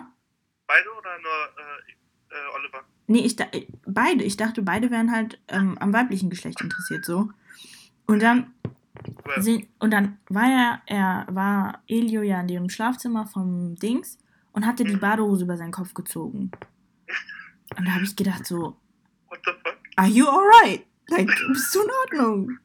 Beide 0.67 0.89
oder 0.97 1.19
nur 1.19 1.49
äh, 1.57 2.35
äh, 2.35 2.55
Oliver? 2.55 2.83
Nee, 3.07 3.25
ich 3.25 3.35
beide. 3.85 4.23
Ich 4.23 4.37
dachte, 4.37 4.61
beide 4.61 4.91
wären 4.91 5.11
halt 5.11 5.39
ähm, 5.47 5.77
am 5.79 5.93
weiblichen 5.93 6.29
Geschlecht 6.29 6.61
interessiert, 6.61 7.05
so. 7.05 7.31
Und 8.05 8.21
dann, 8.21 8.53
und 9.79 9.91
dann 9.91 10.17
war 10.29 10.43
er, 10.43 10.81
er 10.85 11.27
war 11.29 11.83
Elio 11.87 12.21
ja 12.21 12.39
in 12.41 12.47
dem 12.47 12.69
Schlafzimmer 12.69 13.25
vom 13.25 13.75
Dings 13.75 14.17
und 14.51 14.65
hatte 14.65 14.83
die 14.83 14.95
mhm. 14.95 14.99
Badehose 14.99 15.43
über 15.43 15.57
seinen 15.57 15.71
Kopf 15.71 15.93
gezogen. 15.93 16.51
Und 17.75 17.87
da 17.87 17.91
habe 17.93 18.03
ich 18.03 18.15
gedacht 18.15 18.45
so, 18.45 18.77
What 19.27 19.39
the 19.45 19.51
fuck? 19.63 19.77
Are 19.95 20.07
you 20.07 20.27
alright? 20.27 20.85
Like, 21.09 21.27
bist 21.47 21.75
du 21.75 21.81
in 21.81 21.89
Ordnung? 22.03 22.57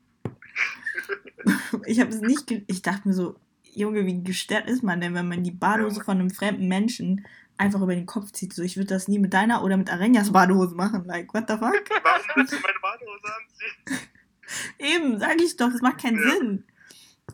ich 1.86 2.00
habe 2.00 2.10
es 2.10 2.20
nicht, 2.20 2.50
ich 2.66 2.82
dachte 2.82 3.08
mir 3.08 3.14
so, 3.14 3.36
Junge, 3.62 4.06
wie 4.06 4.22
gestört 4.22 4.68
ist 4.68 4.82
man 4.82 5.00
denn, 5.00 5.14
wenn 5.14 5.28
man 5.28 5.42
die 5.42 5.50
Badehose 5.50 6.02
von 6.02 6.18
einem 6.18 6.30
fremden 6.30 6.68
Menschen 6.68 7.26
einfach 7.56 7.80
über 7.80 7.94
den 7.94 8.06
Kopf 8.06 8.32
zieht? 8.32 8.52
So, 8.52 8.62
ich 8.62 8.76
würde 8.76 8.88
das 8.88 9.08
nie 9.08 9.18
mit 9.18 9.32
deiner 9.32 9.62
oder 9.62 9.76
mit 9.76 9.92
Arenas 9.92 10.32
Badehose 10.32 10.74
machen. 10.74 11.04
Like, 11.04 11.32
what 11.32 11.44
the 11.48 11.54
fuck? 11.54 11.72
Warum 12.02 12.26
willst 12.34 12.52
du 12.52 12.56
meine 12.56 12.78
Badehose 12.82 13.34
anziehen? 13.36 14.08
Eben, 14.78 15.18
sag 15.18 15.40
ich 15.40 15.56
doch, 15.56 15.70
das 15.70 15.82
macht 15.82 16.02
keinen 16.02 16.22
ja. 16.22 16.30
Sinn. 16.30 16.64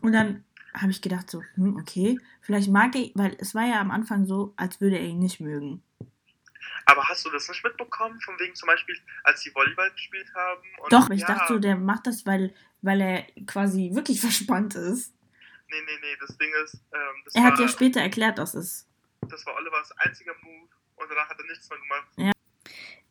Und 0.00 0.12
dann 0.12 0.44
habe 0.74 0.90
ich 0.90 1.00
gedacht 1.00 1.30
so, 1.30 1.42
hm, 1.54 1.76
okay, 1.76 2.18
vielleicht 2.40 2.68
mag 2.68 2.96
er, 2.96 3.10
weil 3.14 3.36
es 3.38 3.54
war 3.54 3.64
ja 3.64 3.80
am 3.80 3.90
Anfang 3.90 4.26
so, 4.26 4.52
als 4.56 4.80
würde 4.80 4.98
er 4.98 5.04
ihn 5.04 5.20
nicht 5.20 5.40
mögen. 5.40 5.82
Aber 6.86 7.08
hast 7.08 7.24
du 7.24 7.30
das 7.30 7.48
nicht 7.48 7.64
mitbekommen, 7.64 8.20
von 8.20 8.38
wegen 8.38 8.54
zum 8.54 8.66
Beispiel, 8.66 8.96
als 9.22 9.40
die 9.42 9.54
Volleyball 9.54 9.90
gespielt 9.92 10.28
haben? 10.34 10.62
Doch, 10.90 11.10
ich 11.10 11.20
ja. 11.20 11.26
dachte 11.28 11.54
so, 11.54 11.58
der 11.58 11.76
macht 11.76 12.06
das, 12.06 12.26
weil, 12.26 12.54
weil 12.82 13.00
er 13.00 13.22
quasi 13.46 13.90
wirklich 13.94 14.20
verspannt 14.20 14.74
ist. 14.74 15.14
Nee, 15.68 15.80
nee, 15.86 15.98
nee, 16.02 16.16
das 16.20 16.36
Ding 16.36 16.52
ist. 16.64 16.74
Ähm, 16.92 17.24
er 17.32 17.42
war, 17.42 17.52
hat 17.52 17.58
ja 17.58 17.68
später 17.68 18.00
erklärt, 18.00 18.38
dass 18.38 18.54
es. 18.54 18.86
Das 19.22 19.46
war 19.46 19.54
Olivers 19.56 19.90
einziger 19.98 20.34
Move 20.42 20.68
und 20.96 21.08
danach 21.08 21.28
hat 21.28 21.38
er 21.38 21.46
nichts 21.46 21.68
mehr 21.70 21.78
gemacht. 21.78 22.08
Ja. 22.16 22.32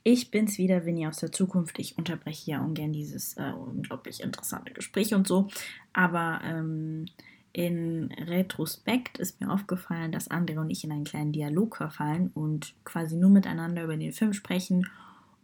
Ich 0.05 0.31
bin's 0.31 0.57
wieder, 0.57 0.85
Winnie 0.85 1.07
aus 1.07 1.17
der 1.17 1.31
Zukunft. 1.31 1.79
Ich 1.79 1.97
unterbreche 1.97 2.51
ja 2.51 2.61
ungern 2.61 2.91
dieses 2.91 3.37
äh, 3.37 3.53
unglaublich 3.53 4.21
interessante 4.21 4.73
Gespräch 4.73 5.13
und 5.13 5.27
so. 5.27 5.47
Aber 5.93 6.41
ähm, 6.43 7.05
in 7.53 8.11
Retrospekt 8.11 9.17
ist 9.17 9.39
mir 9.39 9.49
aufgefallen, 9.49 10.11
dass 10.11 10.27
Andre 10.27 10.59
und 10.59 10.69
ich 10.69 10.83
in 10.83 10.91
einen 10.91 11.05
kleinen 11.05 11.31
Dialog 11.31 11.77
verfallen 11.77 12.31
und 12.33 12.75
quasi 12.83 13.15
nur 13.15 13.29
miteinander 13.29 13.85
über 13.85 13.95
den 13.95 14.11
Film 14.11 14.33
sprechen 14.33 14.89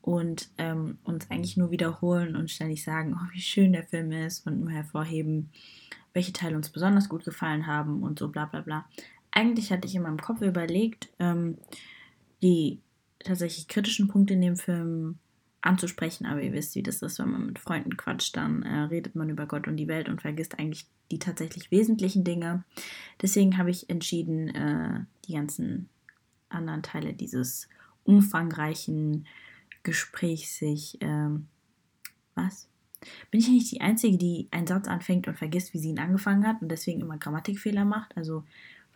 und 0.01 0.49
ähm, 0.57 0.97
uns 1.05 1.29
eigentlich 1.31 1.55
nur 1.55 1.71
wiederholen 1.71 2.35
und 2.35 2.51
ständig 2.51 2.83
sagen, 2.83 3.15
oh, 3.15 3.33
wie 3.33 3.41
schön 3.41 3.71
der 3.71 3.83
Film 3.83 4.11
ist 4.11 4.45
und 4.45 4.59
nur 4.59 4.71
hervorheben, 4.71 5.51
welche 6.13 6.33
Teile 6.33 6.57
uns 6.57 6.69
besonders 6.69 7.07
gut 7.07 7.23
gefallen 7.23 7.65
haben 7.65 8.03
und 8.03 8.19
so 8.19 8.27
bla 8.27 8.45
bla 8.45 8.59
bla. 8.59 8.85
Eigentlich 9.31 9.71
hatte 9.71 9.87
ich 9.87 9.95
in 9.95 10.01
meinem 10.01 10.19
Kopf 10.19 10.41
überlegt, 10.41 11.09
ähm, 11.19 11.57
die 12.41 12.79
tatsächlich 13.23 13.67
kritischen 13.67 14.07
Punkte 14.07 14.33
in 14.33 14.41
dem 14.41 14.55
Film 14.55 15.19
anzusprechen, 15.61 16.25
aber 16.25 16.41
ihr 16.41 16.53
wisst, 16.53 16.75
wie 16.75 16.83
das 16.83 17.01
ist, 17.01 17.19
wenn 17.19 17.31
man 17.31 17.45
mit 17.47 17.59
Freunden 17.59 17.97
quatscht, 17.97 18.35
dann 18.37 18.63
äh, 18.63 18.83
redet 18.83 19.15
man 19.15 19.29
über 19.29 19.45
Gott 19.45 19.67
und 19.67 19.77
die 19.77 19.87
Welt 19.87 20.07
und 20.07 20.21
vergisst 20.21 20.57
eigentlich 20.57 20.85
die 21.11 21.19
tatsächlich 21.19 21.71
wesentlichen 21.71 22.23
Dinge. 22.23 22.63
Deswegen 23.21 23.57
habe 23.57 23.71
ich 23.71 23.89
entschieden, 23.89 24.49
äh, 24.49 25.01
die 25.25 25.33
ganzen 25.33 25.89
anderen 26.49 26.83
Teile 26.83 27.13
dieses 27.13 27.67
umfangreichen 28.03 29.27
Gesprächs 29.83 30.57
sich, 30.57 30.97
ähm, 31.01 31.47
was? 32.35 32.67
Bin 33.31 33.39
ich 33.39 33.47
eigentlich 33.47 33.69
die 33.69 33.81
Einzige, 33.81 34.17
die 34.17 34.47
einen 34.51 34.67
Satz 34.67 34.87
anfängt 34.87 35.27
und 35.27 35.37
vergisst, 35.37 35.73
wie 35.73 35.79
sie 35.79 35.89
ihn 35.89 35.99
angefangen 35.99 36.45
hat 36.45 36.61
und 36.61 36.69
deswegen 36.69 37.01
immer 37.01 37.17
Grammatikfehler 37.17 37.85
macht? 37.85 38.15
Also 38.17 38.43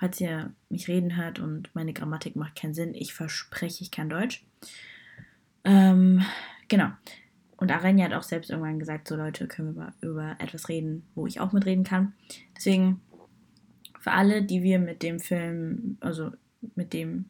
Falls 0.04 0.20
ihr 0.20 0.52
mich 0.68 0.90
reden 0.90 1.16
hört 1.16 1.40
und 1.40 1.74
meine 1.76 1.94
Grammatik 1.94 2.36
macht 2.36 2.58
keinen 2.58 2.74
Sinn, 2.74 2.94
ich 2.94 3.14
verspreche, 3.14 3.86
ich 3.86 3.90
kann 3.90 4.10
Deutsch. 4.10 4.46
Ähm, 5.64 6.26
genau. 6.68 6.90
Und 7.56 7.72
Arenja 7.72 8.04
hat 8.04 8.14
auch 8.14 8.24
selbst 8.24 8.50
irgendwann 8.50 8.80
gesagt, 8.80 9.08
so 9.08 9.16
Leute, 9.16 9.48
können 9.48 9.78
wir 9.78 9.94
über, 10.02 10.10
über 10.10 10.36
etwas 10.40 10.68
reden, 10.68 11.08
wo 11.16 11.26
ich 11.26 11.40
auch 11.40 11.54
mitreden 11.54 11.86
kann. 11.86 12.12
Deswegen, 12.54 13.00
für 13.98 14.12
alle, 14.12 14.44
die 14.44 14.62
wir 14.62 14.78
mit 14.78 15.04
dem 15.04 15.22
Film, 15.22 15.96
also 16.02 16.32
mit 16.76 16.92
dem, 16.92 17.30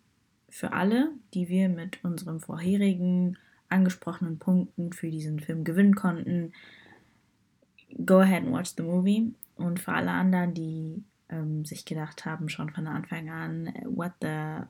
für 0.50 0.74
alle, 0.74 1.12
die 1.36 1.50
wir 1.50 1.70
mit 1.70 2.04
unseren 2.04 2.40
vorherigen 2.40 3.38
angesprochenen 3.70 4.40
Punkten 4.40 4.94
für 4.94 5.12
diesen 5.12 5.40
Film 5.40 5.64
gewinnen 5.64 5.94
konnten, 5.94 6.54
go 8.04 8.18
ahead 8.18 8.42
and 8.42 8.52
watch 8.52 8.74
the 8.76 8.82
movie. 8.82 9.32
Und 9.58 9.80
für 9.80 9.94
alle 9.94 10.10
anderen, 10.10 10.56
die 10.56 11.04
ähm, 11.34 11.66
sich 11.66 11.86
gedacht 11.86 12.26
haben, 12.26 12.50
schon 12.50 12.70
von 12.70 12.88
Anfang 12.88 13.30
an, 13.30 13.68
äh, 13.68 13.86
what 13.86 14.14
the, 14.22 14.66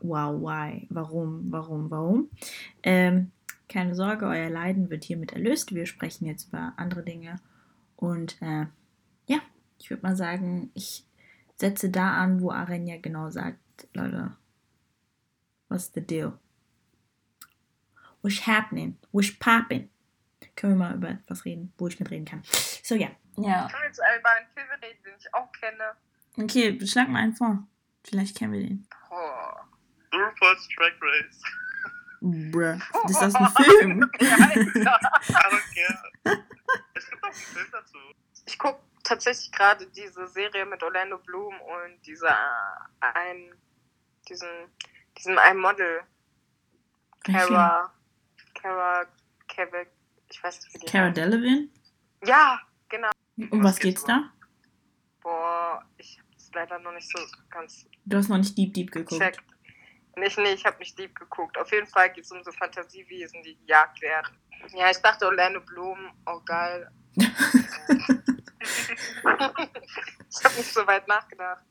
wow, 0.00 0.40
why, 0.40 0.86
warum, 0.90 1.50
warum, 1.50 1.90
warum. 1.90 2.30
Ähm, 2.82 3.32
keine 3.68 3.94
Sorge, 3.94 4.26
euer 4.26 4.48
Leiden 4.48 4.88
wird 4.88 5.04
hiermit 5.04 5.32
erlöst. 5.32 5.74
Wir 5.74 5.86
sprechen 5.86 6.26
jetzt 6.26 6.48
über 6.48 6.72
andere 6.76 7.02
Dinge. 7.02 7.36
Und 7.96 8.40
äh, 8.40 8.66
ja, 9.26 9.38
ich 9.78 9.90
würde 9.90 10.02
mal 10.02 10.16
sagen, 10.16 10.70
ich 10.74 11.04
setze 11.56 11.90
da 11.90 12.14
an, 12.14 12.40
wo 12.40 12.50
Arenja 12.50 12.96
genau 12.96 13.30
sagt, 13.30 13.58
Leute, 13.92 14.36
what's 15.68 15.92
the 15.92 16.00
deal? 16.00 16.38
What's 18.22 18.46
happening? 18.46 18.96
What's 19.12 19.36
popping? 19.38 19.90
Können 20.56 20.74
wir 20.74 20.88
mal 20.88 20.94
über 20.94 21.10
etwas 21.10 21.44
reden, 21.44 21.72
wo 21.78 21.88
ich 21.88 22.00
mitreden 22.00 22.24
kann. 22.24 22.42
So, 22.82 22.94
ja. 22.94 23.08
Ja. 23.42 23.66
Ich 23.66 23.72
kann 23.72 23.82
jetzt 23.84 23.98
über 23.98 24.30
einen 24.30 24.46
Film 24.54 24.66
reden, 24.82 25.02
den 25.04 25.14
ich 25.18 25.34
auch 25.34 25.50
kenne. 25.52 25.94
Okay, 26.36 26.86
schlag 26.86 27.08
mal 27.08 27.20
einen 27.20 27.34
vor. 27.34 27.66
Vielleicht 28.04 28.36
kennen 28.36 28.52
wir 28.52 28.60
den. 28.60 28.86
Oh. 29.10 30.16
RuPaul's 30.16 30.68
Track 30.76 30.94
Race. 31.00 31.42
Bruh, 32.20 32.78
das 33.04 33.10
ist 33.10 33.22
aus 33.22 33.34
einem 33.34 33.50
Film. 33.52 34.10
ja, 34.20 34.36
ja. 34.36 36.00
Es 36.94 37.10
gibt 37.10 37.22
auch 37.22 37.28
einen 37.28 37.34
Film 37.34 37.66
dazu. 37.70 37.98
Ich 38.46 38.58
gucke 38.58 38.80
tatsächlich 39.04 39.52
gerade 39.52 39.86
diese 39.86 40.26
Serie 40.28 40.66
mit 40.66 40.82
Orlando 40.82 41.18
Bloom 41.18 41.54
und 41.60 42.06
dieser 42.06 42.36
ein, 43.00 43.54
diesen, 44.28 44.48
diesem 45.16 45.38
einen 45.38 45.60
Model. 45.60 46.02
Cara, 47.24 47.92
Cara, 48.54 49.06
Kevin, 49.48 49.86
ich 50.30 50.42
weiß 50.42 50.60
nicht, 50.62 50.74
wie 50.74 50.78
die 50.78 50.86
Cara 50.86 51.10
Delevingne? 51.10 51.68
Ja, 52.24 52.60
genau. 52.88 53.10
Um 53.50 53.62
was 53.62 53.78
geht's 53.78 54.04
da? 54.04 54.30
Boah, 55.20 55.84
ich 55.96 56.18
hab's 56.20 56.50
leider 56.54 56.78
noch 56.80 56.92
nicht 56.92 57.08
so 57.08 57.22
ganz. 57.50 57.86
Du 58.04 58.16
hast 58.16 58.28
noch 58.28 58.38
nicht 58.38 58.56
Deep 58.58 58.74
Deep 58.74 58.90
geguckt. 58.90 59.20
Checkt. 59.20 59.40
Nicht, 60.16 60.38
nee, 60.38 60.52
ich 60.52 60.64
habe 60.64 60.78
nicht 60.78 60.98
Deep 60.98 61.14
geguckt. 61.14 61.56
Auf 61.56 61.70
jeden 61.70 61.86
Fall 61.86 62.12
geht 62.12 62.24
es 62.24 62.32
um 62.32 62.42
so 62.42 62.50
Fantasiewesen, 62.50 63.42
die 63.44 63.56
gejagt 63.58 64.02
werden. 64.02 64.36
Ja, 64.74 64.90
ich 64.90 64.98
dachte 64.98 65.26
Orlando 65.26 65.60
Bloom, 65.60 66.10
oh 66.26 66.40
geil. 66.44 66.90
ich 67.16 67.24
habe 70.44 70.54
nicht 70.56 70.74
so 70.74 70.86
weit 70.86 71.06
nachgedacht. 71.06 71.64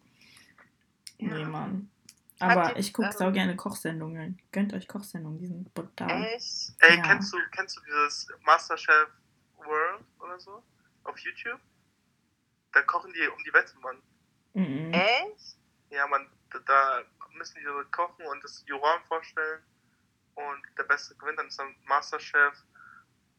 Nee, 1.19 1.45
Mann. 1.45 1.89
Aber 2.39 2.77
ich 2.77 2.93
gucke 2.93 3.09
ähm, 3.19 3.27
auch 3.27 3.33
gerne 3.33 3.55
Kochsendungen. 3.55 4.39
Gönnt 4.51 4.73
euch 4.73 4.87
Kochsendungen, 4.87 5.39
die 5.39 5.47
sind 5.47 5.73
brutal. 5.73 6.23
Echt? 6.23 6.73
Ey, 6.79 6.97
ja. 6.97 7.01
kennst, 7.01 7.33
du, 7.33 7.37
kennst 7.51 7.77
du 7.77 7.81
dieses 7.81 8.27
Masterchef 8.45 9.09
World 9.57 10.05
oder 10.19 10.39
so? 10.39 10.63
Auf 11.07 11.17
YouTube? 11.19 11.59
Da 12.73 12.81
kochen 12.83 13.11
die 13.13 13.27
um 13.27 13.43
die 13.43 13.53
Wette, 13.53 13.77
Mann. 13.79 14.01
Mhm. 14.53 14.93
Echt? 14.93 15.57
Ja, 15.89 16.05
man, 16.07 16.29
da 16.65 17.03
müssen 17.31 17.57
die 17.59 17.63
so 17.63 17.81
kochen 17.91 18.25
und 18.25 18.43
das 18.43 18.63
Juroren 18.67 19.01
vorstellen. 19.07 19.63
Und 20.35 20.61
der 20.77 20.83
Beste 20.83 21.15
gewinnt 21.15 21.39
dann 21.39 21.47
ist 21.47 21.59
dann 21.59 21.75
Masterchef 21.85 22.53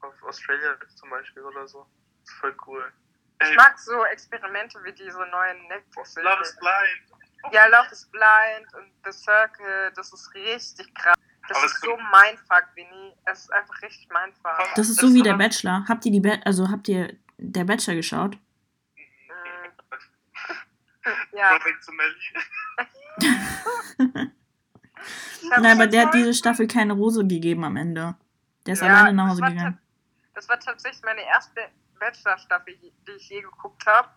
auf 0.01 0.23
Australia 0.25 0.77
zum 0.97 1.11
Beispiel 1.11 1.43
oder 1.43 1.69
so. 1.69 1.87
Das 2.21 2.31
ist 2.31 2.41
voll 2.41 2.57
cool. 2.67 2.93
Ich 3.41 3.49
Ey, 3.49 3.57
mag 3.57 3.79
so 3.79 4.05
Experimente 4.07 4.83
wie 4.83 4.93
diese 4.93 5.19
neuen 5.27 5.69
Netflix. 5.69 6.17
Love 6.17 6.43
is 6.43 6.57
Blind. 6.57 7.53
Ja, 7.53 7.67
Love 7.67 7.89
is 7.93 8.05
Blind 8.07 8.75
und 8.75 8.93
The 9.05 9.13
Circle, 9.13 9.93
das 9.95 10.13
ist 10.13 10.35
richtig 10.35 10.93
krass. 10.95 11.15
Das 11.49 11.57
Aber 11.57 11.67
ist 11.67 11.81
so 11.81 11.97
mein 11.97 12.37
Fuck, 12.37 12.65
Winnie. 12.75 13.17
Es 13.25 13.41
ist 13.41 13.53
einfach 13.53 13.81
richtig 13.81 14.09
mein 14.11 14.33
Fuck. 14.35 14.75
Das 14.75 14.89
ist 14.89 15.01
so 15.01 15.15
wie 15.15 15.23
der 15.23 15.35
Bachelor. 15.35 15.85
Habt 15.89 16.05
ihr 16.05 16.13
die 16.13 16.21
Be 16.21 16.41
also 16.45 16.69
habt 16.69 16.89
ihr 16.89 17.17
der 17.49 17.65
Bachelor 17.65 17.97
geschaut? 17.97 18.39
Ja. 21.33 21.59
Nein, 25.59 25.73
aber 25.73 25.87
der 25.87 26.07
hat 26.07 26.15
diese 26.15 26.35
Staffel 26.35 26.67
keine 26.67 26.93
Rose 26.93 27.27
gegeben 27.27 27.65
am 27.65 27.77
Ende. 27.77 28.15
Der 28.67 28.75
ist 28.75 28.83
ja, 28.83 28.89
alleine 28.89 29.15
nach 29.15 29.29
Hause 29.29 29.41
gegangen. 29.43 29.79
Das 30.35 30.47
war 30.49 30.61
tatsächlich 30.61 31.03
meine 31.05 31.23
erste 31.23 31.63
Bachelor-Staffel, 31.99 32.77
die 32.77 32.93
ich 33.17 33.31
je 33.31 33.41
geguckt 33.41 33.87
habe. 33.87 34.09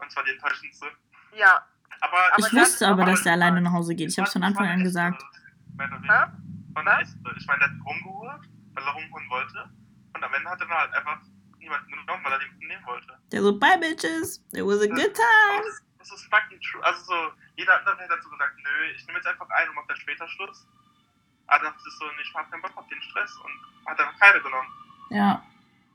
Und 0.00 0.10
zwar 0.10 0.24
die 0.24 0.32
enttäuschendste. 0.32 0.86
Ja. 1.36 1.64
Aber, 2.00 2.16
aber 2.32 2.38
ich 2.38 2.52
wusste 2.52 2.88
aber, 2.88 3.04
dass 3.04 3.22
der 3.22 3.34
alleine 3.34 3.60
nach 3.60 3.72
Hause 3.72 3.94
geht. 3.94 4.10
Ich 4.10 4.18
habe 4.18 4.26
es 4.26 4.32
von 4.32 4.42
Anfang 4.42 4.66
an 4.66 4.82
gesagt. 4.82 5.22
Ich 5.22 5.78
meine, 5.78 6.00
der 6.00 6.18
hat 6.18 6.32
rumgeholt, 7.86 8.48
weil 8.74 8.84
er 8.84 8.92
rumholen 8.92 9.30
wollte. 9.30 9.70
Und 10.14 10.24
am 10.24 10.34
Ende 10.34 10.50
hat 10.50 10.60
er 10.60 10.66
dann 10.66 10.76
halt 10.76 10.92
einfach 10.94 11.20
niemanden 11.64 11.90
genommen, 11.90 12.24
weil 12.24 12.32
er 12.32 12.38
den 12.38 12.68
nehmen 12.68 12.86
wollte. 12.86 13.18
Der 13.32 13.42
so, 13.42 13.58
bye 13.58 13.78
bitches, 13.78 14.44
it 14.52 14.64
was 14.64 14.80
a 14.80 14.86
good 14.86 15.12
time. 15.14 15.64
Das, 15.64 15.82
das 15.98 16.12
ist 16.12 16.28
fucking 16.30 16.60
true. 16.60 16.84
Also 16.84 17.04
so, 17.04 17.14
jeder 17.56 17.78
andere 17.78 17.98
hätte 17.98 18.22
so 18.22 18.30
gesagt, 18.30 18.54
nö, 18.58 18.92
ich 18.94 19.06
nehme 19.06 19.18
jetzt 19.18 19.26
einfach 19.26 19.48
einen 19.50 19.70
und 19.70 19.76
mach 19.76 19.86
dann 19.88 19.96
später 19.96 20.28
Schluss. 20.28 20.66
Aber 21.46 21.64
dann 21.64 21.74
ich 21.74 21.94
so, 21.98 22.04
ich 22.22 22.34
hab 22.34 22.50
keinen 22.50 22.62
Bock 22.62 22.76
auf 22.76 22.86
den 22.88 23.00
Stress 23.02 23.32
und 23.42 23.86
hat 23.86 23.98
einfach 23.98 24.18
keine 24.18 24.40
genommen. 24.42 24.68
Ja. 25.10 25.42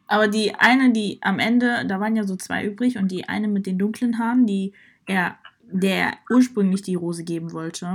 Aber 0.08 0.28
die 0.28 0.56
eine, 0.56 0.92
die 0.92 1.20
am 1.22 1.40
Ende, 1.40 1.86
da 1.86 2.00
waren 2.00 2.16
ja 2.16 2.24
so 2.24 2.36
zwei 2.36 2.66
übrig 2.66 2.98
und 2.98 3.10
die 3.10 3.30
eine 3.30 3.48
mit 3.48 3.66
den 3.66 3.78
dunklen 3.78 4.18
Haaren, 4.18 4.48
die 4.48 4.74
er, 5.06 5.38
der 5.62 6.18
ursprünglich 6.30 6.82
die 6.82 6.96
Rose 6.96 7.24
geben 7.24 7.52
wollte. 7.52 7.86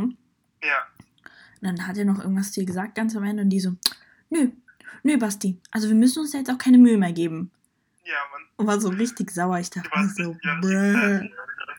Ja. 0.62 0.86
Und 1.60 1.78
dann 1.78 1.86
hat 1.86 1.96
er 1.96 2.04
noch 2.04 2.20
irgendwas 2.20 2.52
zu 2.52 2.60
ihr 2.60 2.66
gesagt 2.66 2.94
ganz 2.94 3.16
am 3.16 3.24
Ende 3.24 3.42
und 3.42 3.50
die 3.50 3.60
so, 3.60 3.72
nö, 4.30 4.50
nö, 5.02 5.16
Basti, 5.18 5.58
also 5.70 5.88
wir 5.88 5.96
müssen 5.96 6.20
uns 6.20 6.32
jetzt 6.32 6.50
auch 6.50 6.58
keine 6.58 6.78
Mühe 6.78 6.98
mehr 6.98 7.12
geben. 7.12 7.50
Ja, 8.04 8.18
Mann. 8.32 8.42
Und 8.56 8.66
war 8.66 8.80
so 8.80 8.88
richtig 8.90 9.30
sauer. 9.30 9.58
Ich 9.58 9.70
dachte 9.70 9.88
mir 9.94 10.08
so, 10.08 10.36
ja, 10.42 11.22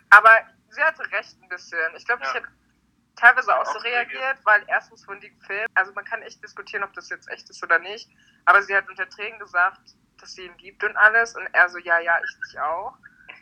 Aber 0.09 0.31
sie 0.69 0.81
hatte 0.81 1.03
recht 1.11 1.41
ein 1.41 1.49
bisschen. 1.49 1.77
Ich 1.95 2.05
glaube, 2.05 2.23
ja. 2.23 2.29
ich 2.29 2.35
hätte 2.35 2.47
teilweise 3.15 3.55
auch 3.55 3.65
so 3.65 3.79
reagiert, 3.79 4.37
weil 4.43 4.63
erstens 4.67 5.07
wurden 5.07 5.21
die 5.21 5.29
gefilmt. 5.29 5.69
Also 5.73 5.93
man 5.93 6.03
kann 6.05 6.21
echt 6.21 6.43
diskutieren, 6.43 6.83
ob 6.83 6.93
das 6.93 7.09
jetzt 7.09 7.29
echt 7.29 7.49
ist 7.49 7.63
oder 7.63 7.79
nicht. 7.79 8.09
Aber 8.45 8.61
sie 8.61 8.75
hat 8.75 8.89
unter 8.89 9.07
Tränen 9.07 9.39
gesagt, 9.39 9.81
dass 10.19 10.33
sie 10.33 10.45
ihn 10.45 10.57
liebt 10.59 10.83
und 10.83 10.95
alles. 10.97 11.35
Und 11.35 11.47
er 11.53 11.69
so, 11.69 11.77
ja, 11.77 11.99
ja, 11.99 12.17
ich 12.17 12.49
dich 12.49 12.59
auch. 12.59 12.93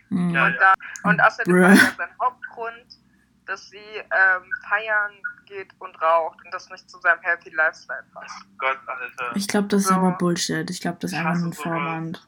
Mhm. 0.10 0.30
Ja, 0.30 0.48
und, 0.48 0.58
da, 0.60 0.74
und 1.04 1.22
außerdem 1.22 1.62
war 1.62 1.70
ja 1.70 1.92
sein 1.98 2.16
Hauptgrund, 2.22 3.00
dass 3.46 3.70
sie 3.70 3.78
ähm, 3.78 4.52
feiern 4.70 5.14
geht 5.46 5.70
und 5.80 6.02
raucht 6.02 6.38
und 6.46 6.54
das 6.54 6.70
nicht 6.70 6.90
zu 6.90 7.00
seinem 7.00 7.22
Healthy 7.22 7.50
Lifestyle 7.50 8.06
passt. 8.14 8.46
Oh 8.46 8.56
Gott, 8.58 8.80
Alter. 8.86 9.36
Ich 9.36 9.48
glaube, 9.48 9.68
das 9.68 9.82
ist 9.82 9.88
so. 9.88 9.96
aber 9.96 10.12
Bullshit. 10.12 10.70
Ich 10.70 10.82
glaube, 10.82 10.98
das 11.02 11.12
ist 11.12 11.18
einfach 11.18 11.36
nur 11.36 11.48
ein 11.48 11.54
Vorwand. 11.54 12.28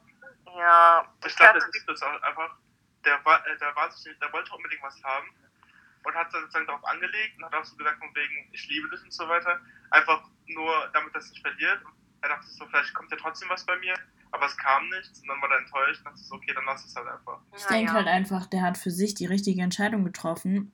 Ja. 0.56 1.04
Ich 1.26 1.36
glaube, 1.36 1.54
das 1.58 1.70
gibt 1.70 1.90
es 1.90 2.02
auch 2.02 2.22
einfach. 2.22 2.56
Der, 3.04 3.24
war, 3.24 3.46
äh, 3.46 3.56
der, 3.58 3.74
war 3.76 3.90
sich, 3.92 4.18
der 4.18 4.32
wollte 4.32 4.52
unbedingt 4.52 4.82
was 4.82 5.00
haben. 5.04 5.28
und 6.04 6.14
hat 6.14 6.30
sozusagen 6.32 6.66
darauf 6.66 6.84
angelegt 6.84 7.36
und 7.38 7.44
hat 7.44 7.54
auch 7.54 7.64
so 7.64 7.76
gesagt, 7.76 7.98
von 7.98 8.08
wegen, 8.14 8.48
ich 8.52 8.68
liebe 8.68 8.88
dich 8.90 9.02
und 9.02 9.12
so 9.12 9.28
weiter. 9.28 9.60
Einfach 9.90 10.22
nur, 10.46 10.88
damit 10.92 11.14
es 11.16 11.30
nicht 11.30 11.42
verliert. 11.42 11.84
Und 11.84 11.92
er 12.22 12.28
dachte 12.30 12.46
so, 12.48 12.64
vielleicht 12.66 12.94
kommt 12.94 13.10
ja 13.10 13.16
trotzdem 13.20 13.48
was 13.48 13.64
bei 13.66 13.76
mir, 13.78 13.94
aber 14.32 14.46
es 14.46 14.56
kam 14.56 14.88
nichts 14.90 15.20
und 15.20 15.28
dann 15.28 15.40
war 15.42 15.50
er 15.50 15.58
enttäuscht 15.58 15.98
und 16.00 16.04
dachte 16.06 16.18
so, 16.18 16.34
okay, 16.36 16.52
dann 16.54 16.64
lass 16.64 16.84
es 16.84 16.94
halt 16.94 17.08
einfach. 17.08 17.40
Ich 17.56 17.62
Ja, 17.62 17.68
denke 17.68 17.90
ja. 17.90 17.92
halt 17.94 18.06
einfach, 18.08 18.46
der 18.46 18.62
hat 18.62 18.78
für 18.78 18.90
sich 18.90 19.14
die 19.14 19.26
richtige 19.26 19.62
Entscheidung 19.62 20.04
getroffen. 20.04 20.72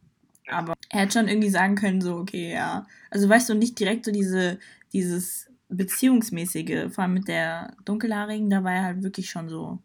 Aber 0.51 0.75
er 0.91 1.01
hätte 1.01 1.13
schon 1.19 1.29
irgendwie 1.29 1.51
sagen 1.51 1.77
können, 1.77 2.01
so, 2.01 2.17
okay, 2.17 2.53
ja. 2.53 2.87
Also 3.11 3.29
weißt 3.29 3.49
du, 3.49 3.55
nicht 3.55 3.79
direkt 3.79 4.05
so 4.05 4.13
diese, 4.13 4.59
dieses 4.93 5.49
Beziehungsmäßige, 5.77 6.93
vor 6.93 7.05
allem 7.05 7.15
mit 7.15 7.29
der 7.29 7.75
Dunkelhaarigen, 7.85 8.51
da 8.51 8.63
war 8.65 8.73
er 8.73 8.83
halt 8.85 9.03
wirklich 9.03 9.31
schon 9.31 9.49
so, 9.49 9.79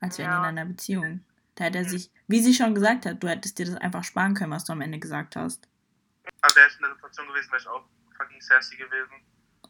als 0.00 0.18
wären 0.18 0.30
die 0.30 0.34
Ja. 0.34 0.38
in 0.50 0.58
einer 0.58 0.64
Beziehung. 0.66 1.20
Da 1.54 1.64
hätte 1.64 1.78
er 1.78 1.84
sich, 1.84 2.10
wie 2.28 2.40
sie 2.40 2.54
schon 2.54 2.74
gesagt 2.74 3.04
hat, 3.06 3.22
du 3.22 3.28
hättest 3.28 3.58
dir 3.58 3.66
das 3.66 3.76
einfach 3.76 4.04
sparen 4.04 4.34
können, 4.34 4.52
was 4.52 4.64
du 4.64 4.72
am 4.72 4.80
Ende 4.80 4.98
gesagt 4.98 5.34
hast. 5.36 5.68
Also 6.40 6.56
wäre 6.56 6.68
ich 6.68 6.74
in 6.76 6.82
der 6.82 6.94
Situation 6.94 7.26
gewesen, 7.28 7.50
wäre 7.50 7.60
ich 7.60 7.68
auch 7.68 7.84
fucking 8.16 8.40
sassy 8.40 8.76
gewesen. 8.76 9.12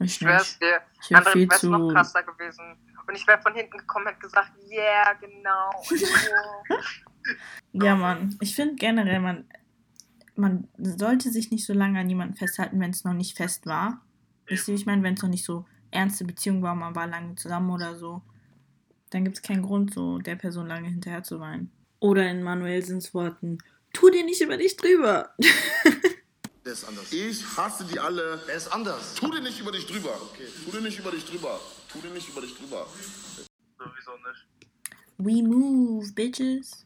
Ich 0.00 0.12
Ich 0.12 0.18
dir. 0.20 0.80
Ich 1.02 1.10
wäre 1.10 1.18
Andere 1.18 1.32
viel 1.32 1.48
wäre 1.50 1.66
noch 1.68 1.88
zu. 1.88 1.94
krasser 1.94 2.22
gewesen. 2.22 2.76
Und 3.06 3.14
ich 3.14 3.26
wäre 3.26 3.40
von 3.40 3.54
hinten 3.54 3.78
gekommen 3.78 4.06
und 4.06 4.12
hätte 4.12 4.20
gesagt, 4.20 4.52
yeah, 4.70 5.14
genau. 5.14 5.70
Ja, 7.72 7.96
Mann. 7.96 8.36
Ich 8.40 8.54
finde 8.54 8.76
generell, 8.76 9.20
man, 9.20 9.48
man 10.36 10.68
sollte 10.78 11.30
sich 11.30 11.50
nicht 11.50 11.66
so 11.66 11.72
lange 11.72 11.98
an 12.00 12.08
jemanden 12.08 12.36
festhalten, 12.36 12.80
wenn 12.80 12.90
es 12.90 13.04
noch 13.04 13.12
nicht 13.14 13.36
fest 13.36 13.66
war. 13.66 14.00
Wisst 14.48 14.68
ihr, 14.68 14.74
wie 14.74 14.80
ich 14.80 14.86
meine? 14.86 15.02
Wenn 15.02 15.14
es 15.14 15.22
noch 15.22 15.28
nicht 15.28 15.44
so 15.44 15.66
ernste 15.90 16.24
Beziehung 16.24 16.62
war, 16.62 16.74
man 16.74 16.94
war 16.94 17.06
lange 17.06 17.34
zusammen 17.36 17.70
oder 17.70 17.96
so, 17.96 18.22
dann 19.10 19.24
gibt 19.24 19.36
es 19.36 19.42
keinen 19.42 19.62
Grund, 19.62 19.94
so 19.94 20.18
der 20.18 20.36
Person 20.36 20.66
lange 20.66 20.88
hinterher 20.88 21.22
zu 21.22 21.40
weinen. 21.40 21.70
Oder 22.00 22.30
in 22.30 22.42
Manuelsens 22.42 23.14
Worten, 23.14 23.58
tu 23.92 24.10
dir 24.10 24.24
nicht 24.24 24.40
über 24.40 24.56
dich 24.56 24.76
drüber. 24.76 25.34
Der 26.64 26.74
ist 26.74 26.84
anders. 26.84 27.10
Ich 27.10 27.56
hasse 27.56 27.86
die 27.86 27.98
alle. 27.98 28.42
Er 28.46 28.54
ist 28.56 28.68
anders. 28.68 29.14
Tu 29.14 29.30
dir 29.30 29.40
nicht 29.40 29.58
über 29.58 29.72
dich 29.72 29.86
drüber. 29.86 30.20
Tu 30.66 30.70
dir 30.70 30.82
nicht 30.82 30.98
über 30.98 31.10
dich 31.10 31.24
drüber. 31.24 31.58
Tu 31.90 31.98
dir 31.98 32.10
nicht 32.10 32.28
über 32.28 32.42
dich 32.42 32.54
drüber. 32.58 32.86
Sowieso 33.78 34.10
nicht. 34.28 34.46
We 35.16 35.42
move, 35.42 36.12
bitches. 36.12 36.84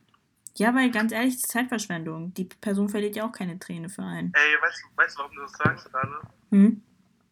Ja, 0.57 0.73
weil 0.73 0.93
ganz 0.93 1.11
ehrlich, 1.11 1.35
das 1.35 1.43
ist 1.43 1.51
Zeitverschwendung. 1.51 2.33
Die 2.35 2.45
Person 2.45 2.89
verliert 2.89 3.17
ja 3.17 3.27
auch 3.27 3.33
keine 3.33 3.59
Träne 3.59 3.89
für 3.89 4.03
einen. 4.03 4.33
Ey, 4.35 4.63
weißt 4.63 4.83
du, 4.85 4.97
weißt 4.97 5.17
du 5.17 5.19
warum 5.19 5.35
du 5.35 5.43
das 5.43 5.53
sagst 5.53 5.91
gerade? 5.91 6.21
Hm? 6.51 6.83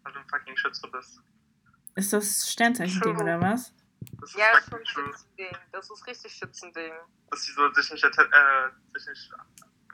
Weil 0.02 0.12
du 0.12 0.18
ein 0.20 0.28
fucking 0.28 0.56
Schütze 0.56 0.88
bist. 0.88 1.20
Ist 1.96 2.12
das 2.12 2.50
Sternzeichen-Ding 2.50 3.18
oder 3.20 3.40
was? 3.40 3.74
Das 4.20 4.30
ist 4.30 4.36
Ja, 4.38 4.46
das 4.54 4.66
ist 4.66 4.74
ein. 4.74 4.86
Schützending. 4.86 5.56
Das 5.72 5.90
ist 5.90 6.06
richtig 6.06 6.32
Schützending. 6.32 6.92
Dass 7.30 7.42
sie 7.42 7.52
so 7.52 7.70
sich 7.72 7.90
nicht, 7.92 8.04
äh, 8.04 8.98
sich 8.98 9.08
nicht 9.08 9.32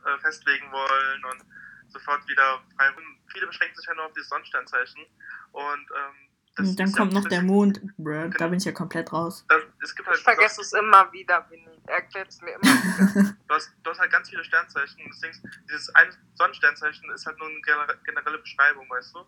äh, 0.05 0.19
festlegen 0.21 0.71
wollen 0.71 1.25
und 1.25 1.45
sofort 1.89 2.27
wieder 2.29 2.61
frei 2.77 2.89
rum. 2.91 3.05
Viele 3.33 3.47
beschränken 3.47 3.77
sich 3.77 3.87
ja 3.87 3.95
nur 3.95 4.05
auf 4.07 4.13
dieses 4.13 4.29
Sonnensternzeichen. 4.29 5.03
Und 5.53 5.65
ähm, 5.91 6.15
das 6.57 6.69
Und 6.69 6.79
dann 6.81 6.87
ist 6.89 6.93
ja 6.95 6.99
kommt 6.99 7.13
noch 7.15 7.25
der 7.29 7.43
Mond. 7.43 7.81
Bruh, 7.99 8.29
da 8.39 8.47
bin 8.49 8.59
ich 8.59 8.65
ja 8.65 8.73
komplett 8.73 9.13
raus. 9.13 9.45
Das, 9.49 9.63
es 9.83 9.95
gibt 9.95 10.09
halt 10.09 10.19
Ich 10.19 10.25
vergesse 10.25 10.61
es 10.61 10.73
immer 10.73 11.13
wieder, 11.13 11.45
Winnie. 11.51 11.83
Er 11.87 11.97
erklärt 11.97 12.29
es 12.29 12.41
mir 12.41 12.53
immer 12.53 12.63
wieder. 12.63 13.37
du 13.49 13.55
hast, 13.55 13.73
du 13.83 13.91
hast 13.91 13.99
halt 13.99 14.13
ganz 14.13 14.29
viele 14.31 14.45
Sternzeichen. 14.45 15.03
und 15.05 15.11
Deswegen, 15.15 15.51
dieses 15.69 15.93
eine 15.95 16.13
Sonnensternzeichen 16.35 17.11
ist 17.11 17.27
halt 17.27 17.39
nur 17.39 17.49
eine 17.49 17.59
gener- 17.59 17.97
generelle 18.05 18.39
Beschreibung, 18.39 18.89
weißt 18.89 19.15
du? 19.15 19.27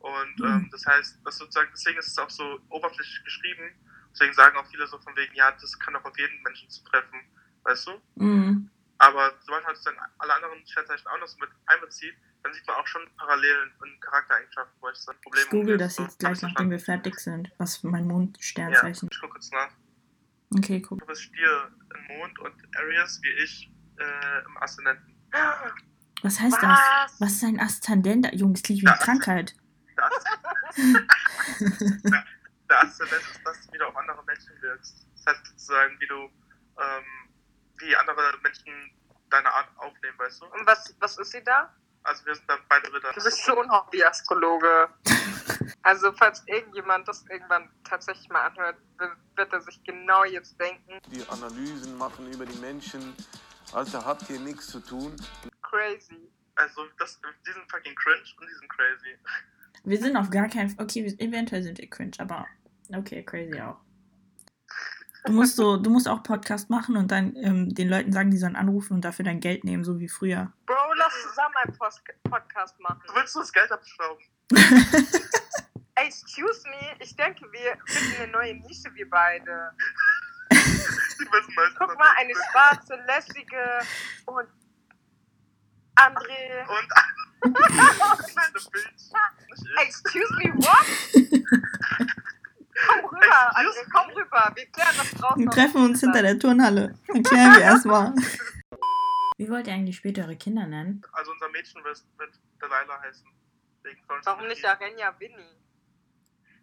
Und 0.00 0.38
Mhm. 0.40 0.44
ähm, 0.46 0.68
das 0.72 0.84
heißt, 0.86 1.18
dass 1.24 1.36
sozusagen, 1.38 1.70
deswegen 1.72 1.98
ist 1.98 2.08
es 2.08 2.18
auch 2.18 2.30
so 2.30 2.58
oberflächlich 2.70 3.22
geschrieben. 3.24 3.70
Deswegen 4.12 4.32
sagen 4.34 4.56
auch 4.56 4.66
viele 4.66 4.86
so 4.86 4.98
von 4.98 5.14
wegen, 5.16 5.34
ja, 5.34 5.52
das 5.52 5.78
kann 5.78 5.94
auch 5.96 6.04
auf 6.04 6.18
jeden 6.18 6.42
Menschen 6.42 6.68
zutreffen, 6.68 7.20
weißt 7.62 7.86
du? 7.86 8.00
Mhm. 8.16 8.70
Aber 8.98 9.32
sobald 9.40 9.62
man 9.64 9.74
halt 9.74 9.86
dann 9.86 9.94
alle 10.18 10.34
anderen 10.34 10.66
Sternzeichen 10.66 11.06
auch 11.06 11.18
noch 11.20 11.26
so 11.28 11.38
mit 11.38 11.48
einbezieht, 11.66 12.14
dann 12.42 12.52
sieht 12.52 12.66
man 12.66 12.76
auch 12.76 12.86
schon 12.86 13.02
Parallelen 13.16 13.70
in 13.84 14.00
Charaktereigenschaften, 14.00 14.74
wo 14.80 14.88
ich 14.88 14.96
so 14.96 15.10
ein 15.12 15.20
Problem 15.22 15.44
Ich 15.44 15.50
google 15.50 15.76
das 15.78 15.94
so, 15.96 16.02
jetzt 16.02 16.18
gleich, 16.18 16.42
nachdem 16.42 16.70
wir 16.70 16.78
fertig 16.80 17.18
sind. 17.20 17.50
Was 17.58 17.76
für 17.78 17.86
mein 17.88 18.04
Ja, 18.04 18.12
Mondsternzeichen. 18.12 19.08
ich 19.10 19.20
gucke 19.20 19.32
kurz 19.34 19.50
nach. 19.52 19.70
Okay, 20.56 20.80
guck. 20.80 20.98
Du 20.98 21.06
bist 21.06 21.22
Stier 21.22 21.70
im 21.94 22.16
Mond 22.16 22.38
und 22.40 22.54
Aries 22.76 23.20
wie 23.22 23.30
ich 23.44 23.70
äh, 23.98 24.44
im 24.44 24.56
Aszendenten. 24.58 25.14
Was 26.22 26.40
heißt 26.40 26.56
das? 26.62 26.78
Was? 26.78 27.20
Was 27.20 27.32
ist 27.32 27.44
ein 27.44 27.60
Aszendent? 27.60 28.28
Jungs, 28.34 28.62
klingt 28.62 28.82
wie 28.82 28.86
eine 28.86 28.96
Ja. 28.98 29.02
Krankheit. 29.02 29.54
Der, 30.76 31.06
Aszendent, 31.60 32.26
der, 32.70 32.78
Aszendent 32.82 33.22
ist, 33.30 33.40
dass 33.44 33.66
du 33.66 33.72
wieder 33.72 33.88
auf 33.88 33.96
andere 33.96 34.22
Menschen 34.24 34.52
wirkst. 34.62 35.06
Das 35.16 35.26
heißt 35.34 35.46
sozusagen, 35.46 35.98
wie 36.00 36.06
du, 36.06 36.14
ähm, 36.78 37.04
wie 37.78 37.96
andere 37.96 38.22
Menschen 38.42 38.72
deine 39.30 39.52
Art 39.52 39.68
aufnehmen, 39.76 40.18
weißt 40.18 40.42
du? 40.42 40.46
Und 40.46 40.66
was, 40.66 40.94
was 41.00 41.18
ist 41.18 41.32
sie 41.32 41.42
da? 41.44 41.72
Also 42.02 42.24
wir 42.26 42.34
sind 42.34 42.48
dann 42.48 42.60
beide 42.68 42.92
Ritter. 42.92 43.12
Du 43.12 43.22
bist 43.22 43.40
schon 43.42 43.70
Hobby-Astrologe. 43.70 44.88
Also, 45.82 46.12
falls 46.12 46.42
irgendjemand 46.46 47.06
das 47.08 47.24
irgendwann 47.28 47.70
tatsächlich 47.84 48.28
mal 48.30 48.46
anhört, 48.46 48.76
wird- 48.98 49.16
wird 49.36 49.52
er 49.52 49.60
sich 49.60 49.82
genau 49.84 50.24
jetzt 50.24 50.58
denken: 50.60 50.98
die 51.06 51.26
Analysen 51.28 51.96
machen 51.96 52.30
über 52.32 52.44
die 52.46 52.58
Menschen. 52.58 53.14
Alter, 53.72 54.04
habt 54.04 54.28
ihr 54.30 54.40
nichts 54.40 54.66
zu 54.68 54.80
tun? 54.80 55.14
crazy. 55.62 56.28
Also 56.56 56.84
das, 56.98 57.20
die 57.46 57.52
sind 57.52 57.70
fucking 57.70 57.94
cringe 57.94 58.24
und 58.40 58.48
die 58.48 58.54
sind 58.54 58.68
crazy. 58.68 59.18
Wir 59.84 59.98
sind 59.98 60.16
auf 60.16 60.30
gar 60.30 60.48
keinen 60.48 60.74
Okay, 60.78 61.04
wir, 61.04 61.20
eventuell 61.20 61.62
sind 61.62 61.78
wir 61.78 61.88
cringe, 61.88 62.12
aber 62.18 62.46
okay, 62.94 63.22
crazy 63.22 63.60
auch. 63.60 63.78
Du 65.24 65.32
musst 65.32 65.56
so, 65.56 65.76
du 65.76 65.90
musst 65.90 66.08
auch 66.08 66.22
Podcast 66.22 66.70
machen 66.70 66.96
und 66.96 67.10
dann 67.10 67.36
ähm, 67.36 67.74
den 67.74 67.88
Leuten 67.88 68.12
sagen, 68.12 68.30
die 68.30 68.38
sollen 68.38 68.56
anrufen 68.56 68.94
und 68.94 69.04
dafür 69.04 69.24
dein 69.24 69.40
Geld 69.40 69.64
nehmen, 69.64 69.84
so 69.84 70.00
wie 70.00 70.08
früher. 70.08 70.52
Bro, 70.64 70.94
lass 70.96 71.12
zusammen 71.28 71.54
einen 71.62 71.76
Post 71.76 72.02
Podcast 72.24 72.80
machen. 72.80 73.02
Du 73.06 73.14
willst 73.14 73.34
nur 73.34 73.44
das 73.44 73.52
Geld 73.52 73.70
abstauben. 73.70 74.24
Ey, 75.96 76.06
excuse 76.06 76.62
me, 76.68 76.96
ich 77.00 77.14
denke, 77.16 77.44
wir 77.52 77.76
finden 77.84 78.22
eine 78.22 78.32
neue 78.32 78.54
Nische, 78.54 78.94
wir 78.94 79.10
beide. 79.10 79.72
Guck 81.78 81.98
mal, 81.98 82.14
eine 82.16 82.32
schwarze, 82.50 82.94
lässige 83.06 83.82
und 84.24 84.48
André. 85.96 86.66
Und 86.66 86.88
Excuse 89.82 90.30
me, 90.38 90.52
what? 90.56 90.86
Komm 92.86 93.04
rüber, 93.06 93.56
André, 93.56 93.84
komm 93.92 94.10
rüber. 94.16 94.52
Wir 94.54 94.66
klären 94.66 94.94
das 94.96 95.10
draußen. 95.12 95.38
Wir 95.42 95.50
treffen 95.50 95.82
uns 95.84 96.00
hinter 96.00 96.22
der 96.22 96.38
Turnhalle. 96.38 96.94
Erklären 97.08 97.54
wir 97.54 97.62
erstmal. 97.62 98.14
Wie 99.36 99.48
wollt 99.50 99.66
ihr 99.66 99.74
eigentlich 99.74 99.96
später 99.96 100.22
eure 100.22 100.36
Kinder 100.36 100.66
nennen? 100.66 101.02
Also 101.12 101.32
unser 101.32 101.48
Mädchen 101.50 101.82
wird, 101.84 102.02
wird 102.18 102.30
Delilah 102.60 103.00
heißen. 103.02 103.26
Warum 104.24 104.46
nicht. 104.48 104.64
Arenya 104.64 105.14
Winnie? 105.18 105.56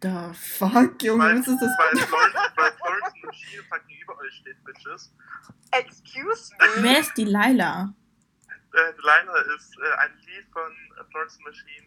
The 0.00 0.32
fuck, 0.32 1.02
Junge, 1.02 1.24
Weil, 1.24 1.40
was 1.40 1.48
ist 1.48 1.60
das? 1.60 1.70
weil 1.76 1.98
Florence, 2.06 2.34
weil 2.54 2.72
Florence 2.72 3.14
Machine 3.24 3.62
fucking 3.68 3.96
über 4.00 4.16
euch 4.20 4.34
steht, 4.34 4.64
Bitches. 4.64 5.12
Excuse 5.72 6.52
me? 6.60 6.66
Wer 6.82 7.00
ist 7.00 7.14
die 7.16 7.24
Laila? 7.24 7.92
Äh, 8.78 8.92
Delilah 8.94 9.40
ist 9.56 9.76
äh, 9.78 9.92
ein 9.98 10.16
Lied 10.26 10.46
von 10.52 10.70
äh, 10.72 11.04
Florence 11.10 11.38
Machine. 11.40 11.86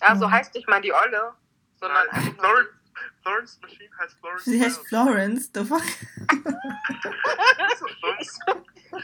Also 0.00 0.26
Oh. 0.26 0.30
heißt 0.30 0.54
nicht 0.54 0.68
mal 0.68 0.80
die 0.80 0.92
Olle, 0.92 1.32
sondern 1.76 2.06
Nein, 2.12 2.34
Florence, 2.38 2.68
Florence 3.22 3.58
Machine 3.62 3.90
heißt 3.98 4.18
Florence 4.18 4.44
Sie 4.44 4.62
heißt 4.62 4.86
Florence. 4.88 5.50
The 5.54 5.64
fuck? 5.64 5.82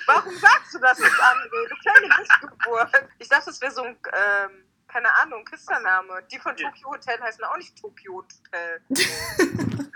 Warum 0.06 0.34
sagst 0.38 0.74
du 0.74 0.78
das 0.78 0.98
jetzt, 0.98 1.20
André? 1.22 1.68
Du 1.68 1.76
kleine 1.76 2.08
Missgeburt. 2.18 2.90
Ich 3.18 3.28
dachte, 3.28 3.50
es 3.50 3.60
wäre 3.60 3.72
so 3.72 3.82
ein, 3.82 3.96
ähm, 4.12 4.64
keine 4.88 5.12
Ahnung, 5.16 5.44
Küstername. 5.44 6.22
Die 6.30 6.38
von. 6.38 6.56
Tokyo 6.56 6.90
Hotel 6.90 7.20
heißen 7.20 7.44
auch 7.44 7.56
nicht 7.56 7.78
Tokyo 7.80 8.14
Hotel. 8.14 8.80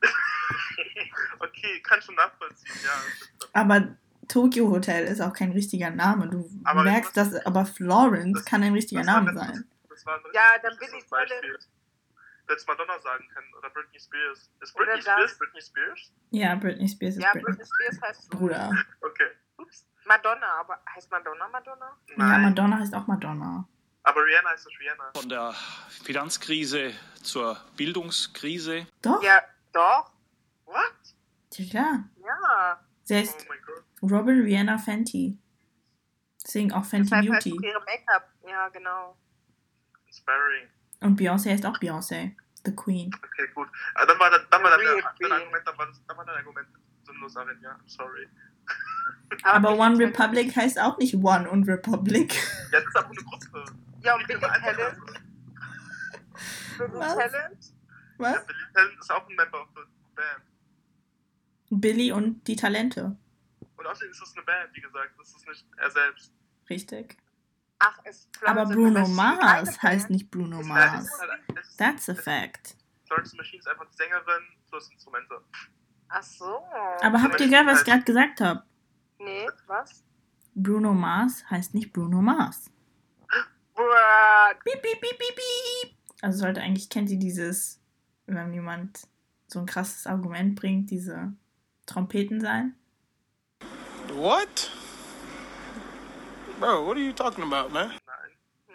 Okay, 1.38 1.80
kann 1.82 2.00
schon 2.02 2.14
nachvollziehen, 2.14 2.74
ja. 2.84 2.90
Aber 3.52 3.88
Tokyo 4.28 4.70
Hotel 4.70 5.04
ist 5.06 5.20
auch 5.20 5.32
kein 5.32 5.52
richtiger 5.52 5.90
Name. 5.90 6.28
Du 6.28 6.48
Aber 6.64 6.82
merkst, 6.82 7.16
das- 7.16 7.30
dass 7.32 7.46
aber 7.46 7.66
Florence 7.66 8.38
das- 8.38 8.44
kann 8.44 8.62
ein 8.62 8.72
richtiger 8.72 9.02
Name 9.02 9.30
ein- 9.30 9.36
sein. 9.36 9.64
Das 9.88 10.06
war 10.06 10.14
ein 10.16 10.22
Ja, 10.32 10.42
dann 10.62 10.76
bin 10.78 10.88
ich 10.96 11.08
Beispiel. 11.08 11.58
Hättest 12.48 12.66
Madonna 12.66 12.98
sagen 13.00 13.24
können 13.32 13.46
oder 13.56 13.70
Britney 13.70 13.98
Spears. 14.00 14.50
Ist 14.60 14.74
Oder 14.74 14.84
Britney 14.86 15.02
das. 15.04 15.14
Spears 15.14 15.38
Britney 15.38 15.60
Spears? 15.62 16.12
Ja, 16.30 16.54
Britney 16.56 16.88
Spears 16.88 17.16
ist 17.16 17.22
Ja, 17.22 17.32
Britney. 17.32 17.44
Britney 17.54 17.64
Spears 17.66 18.00
heißt. 18.02 18.30
Bruder. 18.30 18.72
Okay. 19.00 19.28
Ups. 19.58 19.86
Madonna, 20.06 20.46
aber 20.60 20.80
heißt 20.94 21.10
Madonna 21.10 21.48
Madonna? 21.48 21.96
Ja, 22.16 22.38
Madonna 22.38 22.78
heißt 22.78 22.94
auch 22.94 23.06
Madonna. 23.06 23.66
Aber 24.02 24.24
Rihanna 24.24 24.50
ist 24.52 24.66
das 24.66 24.72
Rihanna. 24.80 25.10
Von 25.14 25.28
der 25.28 25.54
Finanzkrise 26.04 26.92
zur 27.22 27.56
Bildungskrise. 27.76 28.86
Doch? 29.00 29.22
Ja, 29.22 29.40
doch. 29.72 30.10
What? 30.64 30.92
Ja, 31.52 31.70
klar. 31.70 32.04
Ja. 32.26 32.80
Sie 33.04 33.14
Oh 33.14 33.18
heißt 33.18 33.46
mein 33.48 33.58
Gott. 33.64 33.84
Robin 34.02 34.42
Rihanna 34.42 34.78
Fenty. 34.78 35.38
Deswegen 36.44 36.72
auch 36.72 36.84
Fenty 36.84 37.10
Deshalb 37.10 37.32
heißt 37.32 37.44
Beauty. 37.44 37.58
auch 37.58 37.62
ihre 37.62 37.80
Make-up. 37.80 38.28
Ja, 38.48 38.68
genau. 38.68 39.16
Inspiring. 40.06 40.68
Und 41.00 41.20
Beyoncé 41.20 41.50
heißt 41.52 41.64
auch 41.66 41.78
Beyoncé. 41.78 42.32
The 42.64 42.74
Queen. 42.74 43.10
Okay, 43.14 43.48
gut. 43.54 43.68
Ah, 43.94 44.06
dann 44.06 44.18
war, 44.18 44.30
dann, 44.30 44.40
dann 44.50 44.62
war, 44.62 44.70
dann, 44.70 44.80
dein 44.84 45.14
Queen. 45.16 45.32
Argument, 45.32 45.66
dann 45.66 45.78
war, 45.78 45.86
das, 45.86 46.00
dann 46.06 46.16
war 46.16 46.24
dein 46.24 46.36
Argument 46.36 46.68
sinnlos, 47.04 47.36
Arin, 47.36 47.58
ja. 47.60 47.70
I'm 47.72 47.88
sorry. 47.88 48.28
Aber 49.44 49.76
One 49.76 49.98
Republic 49.98 50.54
heißt 50.54 50.78
auch 50.80 50.98
nicht 50.98 51.14
One 51.16 51.48
und 51.50 51.68
Republic. 51.68 52.34
Ja, 52.72 52.80
das 52.80 52.84
ist 52.88 52.96
einfach 52.96 53.10
eine 53.10 53.22
Gruppe. 53.22 53.64
Ja, 54.02 54.14
und 54.14 54.26
Billy 54.26 54.40
Talent. 54.40 54.96
Billy? 56.78 56.90
Talent. 57.00 57.74
Was? 58.18 58.46
Billy 58.46 58.58
Talent 58.74 59.00
ist 59.00 59.10
auch 59.12 59.28
ein 59.28 59.36
Member 59.36 59.62
of 59.62 59.68
the 59.74 59.82
Band. 60.14 60.42
Billy 61.70 62.12
und 62.12 62.46
die 62.46 62.56
Talente. 62.56 63.16
Und 63.82 63.88
außerdem 63.88 64.12
ist 64.12 64.22
es 64.22 64.36
eine 64.36 64.44
Band, 64.44 64.70
wie 64.74 64.80
gesagt. 64.80 65.10
Das 65.18 65.28
ist 65.28 65.48
nicht 65.48 65.66
er 65.76 65.90
selbst. 65.90 66.32
Richtig. 66.70 67.16
Ach, 67.80 67.98
es 68.04 68.28
Aber 68.42 68.66
Bruno 68.66 69.08
Mars 69.08 69.82
heißt 69.82 70.08
nicht 70.08 70.30
Bruno 70.30 70.62
Mars. 70.62 71.10
That's 71.78 72.08
a 72.08 72.14
fact. 72.14 72.76
Florence 73.06 73.34
Machine 73.34 73.58
ist 73.58 73.66
einfach 73.66 73.86
die 73.90 73.96
Sängerin 73.96 74.42
plus 74.68 74.88
Instrumente. 74.92 75.42
Ach 76.08 76.22
so. 76.22 76.62
Aber 77.00 77.22
habt 77.22 77.40
ihr 77.40 77.48
gehört, 77.48 77.66
was 77.66 77.80
ich 77.80 77.86
gerade 77.86 78.04
gesagt 78.04 78.40
habe? 78.40 78.62
Nee, 79.18 79.48
was? 79.66 80.04
Bruno 80.54 80.94
Mars 80.94 81.44
heißt 81.50 81.74
nicht 81.74 81.92
Bruno 81.92 82.22
Mars. 82.22 82.70
Piep, 83.74 84.80
piep, 84.80 85.00
piep, 85.00 85.18
piep, 85.18 85.34
piep. 85.34 85.96
Also 86.20 86.38
sollte 86.38 86.60
eigentlich, 86.60 86.88
kennt 86.88 87.10
ihr 87.10 87.18
dieses, 87.18 87.82
wenn 88.26 88.52
jemand 88.52 89.08
so 89.48 89.58
ein 89.58 89.66
krasses 89.66 90.06
Argument 90.06 90.54
bringt, 90.54 90.90
diese 90.92 91.32
Trompeten 91.86 92.40
sein? 92.40 92.76
What? 94.14 94.70
Bro, 96.60 96.84
what 96.84 96.96
are 96.96 97.00
you 97.00 97.12
talking 97.12 97.44
about, 97.44 97.72
man? 97.72 97.92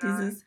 Dieses. 0.01 0.43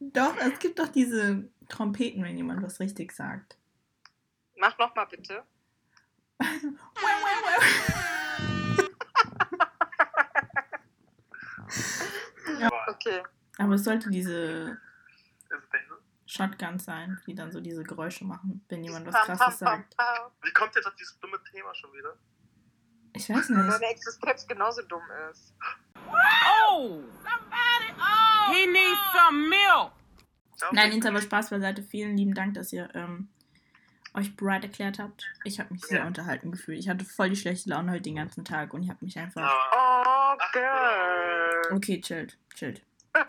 Doch, 0.00 0.36
es 0.38 0.58
gibt 0.58 0.78
doch 0.78 0.88
diese 0.88 1.48
Trompeten, 1.68 2.24
wenn 2.24 2.36
jemand 2.36 2.62
was 2.62 2.80
richtig 2.80 3.12
sagt. 3.12 3.56
Mach 4.56 4.76
nochmal 4.78 5.06
bitte. 5.06 5.42
Aber 12.60 12.88
Okay. 12.88 13.22
Aber 13.58 13.74
es 13.74 13.84
sollte 13.84 14.10
diese 14.10 14.78
ist? 15.50 15.93
Shotguns 16.34 16.84
sein, 16.84 17.20
die 17.26 17.34
dann 17.34 17.52
so 17.52 17.60
diese 17.60 17.82
Geräusche 17.84 18.24
machen, 18.24 18.64
wenn 18.68 18.82
jemand 18.82 19.06
was 19.06 19.14
krasses 19.24 19.58
sagt. 19.60 19.96
Wie 20.42 20.52
kommt 20.52 20.74
jetzt 20.74 20.86
auf 20.86 20.94
dieses 20.96 21.18
dumme 21.20 21.38
Thema 21.52 21.72
schon 21.74 21.92
wieder? 21.92 22.16
Ich 23.12 23.28
weiß 23.30 23.50
Weil 23.50 23.64
nicht. 23.64 23.74
Deine 23.74 23.86
Existenz 23.92 24.46
genauso 24.46 24.82
dumm 24.82 25.02
ist. 25.30 25.54
Oh! 26.68 27.00
He 28.52 28.66
needs 28.66 29.00
some 29.12 29.48
milk. 29.48 29.92
Nein, 30.72 30.84
geht's 30.90 30.96
jetzt 30.96 31.06
aber 31.06 31.18
nicht. 31.18 31.24
Spaß 31.26 31.50
beiseite. 31.50 31.82
Vielen 31.82 32.16
lieben 32.16 32.34
Dank, 32.34 32.54
dass 32.54 32.72
ihr 32.72 32.88
ähm, 32.94 33.28
euch 34.14 34.34
bereit 34.36 34.64
erklärt 34.64 34.98
habt. 34.98 35.26
Ich 35.44 35.60
habe 35.60 35.72
mich 35.72 35.84
sehr 35.84 36.00
Ja. 36.00 36.06
unterhalten 36.06 36.50
gefühlt. 36.50 36.78
Ich 36.80 36.88
hatte 36.88 37.04
voll 37.04 37.30
die 37.30 37.36
schlechte 37.36 37.70
Laune 37.70 37.92
heute 37.92 38.02
den 38.02 38.16
ganzen 38.16 38.44
Tag 38.44 38.74
und 38.74 38.82
ich 38.82 38.90
habe 38.90 39.04
mich 39.04 39.16
einfach. 39.18 39.42
Aber 39.72 40.36
Oh, 40.36 40.38
girl. 40.52 41.76
Okay, 41.76 42.00
chillt, 42.00 42.36
chillt. 42.54 42.82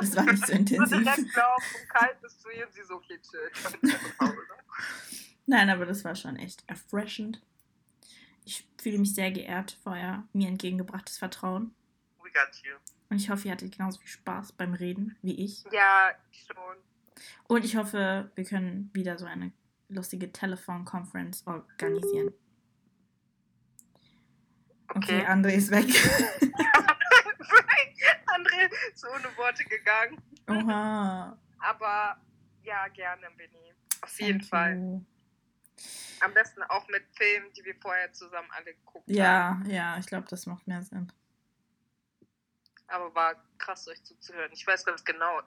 Das 0.00 0.16
war 0.16 0.24
nicht 0.24 0.46
so 0.46 0.52
intensiv. 0.52 0.98
direkt 1.02 1.32
glauben, 1.32 1.62
vom 1.62 1.88
kalt 1.88 2.20
bis 2.20 2.38
zu 2.38 2.48
ihr 2.50 2.66
und 2.66 2.72
sie 2.74 2.82
so, 2.82 2.94
okay, 2.94 3.20
chill. 3.20 3.50
Nein, 5.46 5.70
aber 5.70 5.86
das 5.86 6.04
war 6.04 6.14
schon 6.14 6.36
echt 6.36 6.64
erfrischend. 6.66 7.42
Ich 8.44 8.66
fühle 8.80 8.98
mich 8.98 9.14
sehr 9.14 9.30
geehrt 9.30 9.78
für 9.82 9.90
euer 9.90 10.28
mir 10.32 10.48
entgegengebrachtes 10.48 11.18
Vertrauen. 11.18 11.74
we 12.22 12.30
got 12.30 12.54
you. 12.64 12.72
Und 13.10 13.16
ich 13.18 13.30
hoffe, 13.30 13.46
ihr 13.48 13.52
hattet 13.52 13.76
genauso 13.76 13.98
viel 14.00 14.08
Spaß 14.08 14.52
beim 14.52 14.74
Reden 14.74 15.16
wie 15.22 15.34
ich. 15.44 15.64
Ja, 15.70 16.10
schon. 16.32 16.56
Und 17.46 17.64
ich 17.64 17.76
hoffe, 17.76 18.30
wir 18.34 18.44
können 18.44 18.90
wieder 18.92 19.18
so 19.18 19.26
eine 19.26 19.52
lustige 19.88 20.32
Telefonconference 20.32 21.46
organisieren. 21.46 22.32
Okay, 24.88 25.20
Okay. 25.20 25.26
André 25.26 25.50
ist 25.54 25.70
weg. 25.70 25.86
André 28.26 28.70
ist 28.92 29.04
ohne 29.06 29.36
Worte 29.36 29.64
gegangen. 29.64 30.20
Oha. 30.48 31.38
Aber 31.58 32.20
ja, 32.62 32.88
gerne, 32.88 33.26
Benny. 33.36 33.74
Auf 34.02 34.20
jeden 34.20 34.40
Thank 34.40 34.50
Fall. 34.50 34.76
you. 34.76 35.04
Am 36.20 36.32
besten 36.32 36.62
auch 36.64 36.86
mit 36.88 37.04
Filmen, 37.16 37.52
die 37.54 37.64
wir 37.64 37.74
vorher 37.80 38.12
zusammen 38.12 38.48
alle 38.52 38.74
geguckt 38.74 39.08
haben. 39.08 39.14
Ja, 39.14 39.62
ja, 39.66 39.98
ich 39.98 40.06
glaube, 40.06 40.26
das 40.28 40.46
macht 40.46 40.66
mehr 40.66 40.82
Sinn. 40.82 41.12
Aber 42.86 43.14
war 43.14 43.34
krass, 43.58 43.88
euch 43.88 44.02
zuzuhören. 44.04 44.52
Ich 44.52 44.66
weiß 44.66 44.84
ganz 44.84 45.04
genau, 45.04 45.42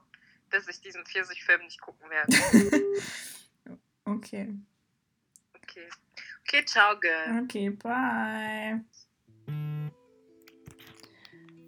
dass 0.50 0.68
ich 0.68 0.82
diesen 0.82 1.06
Pfirsich-Film 1.06 1.62
nicht 1.64 1.82
gucken 1.82 2.10
werde. 2.10 2.34
Okay. 4.08 4.56
Okay. 5.54 5.90
Okay, 6.44 6.66
ciao, 6.66 6.98
girl. 6.98 7.44
Okay, 7.44 7.70
bye. 7.70 8.80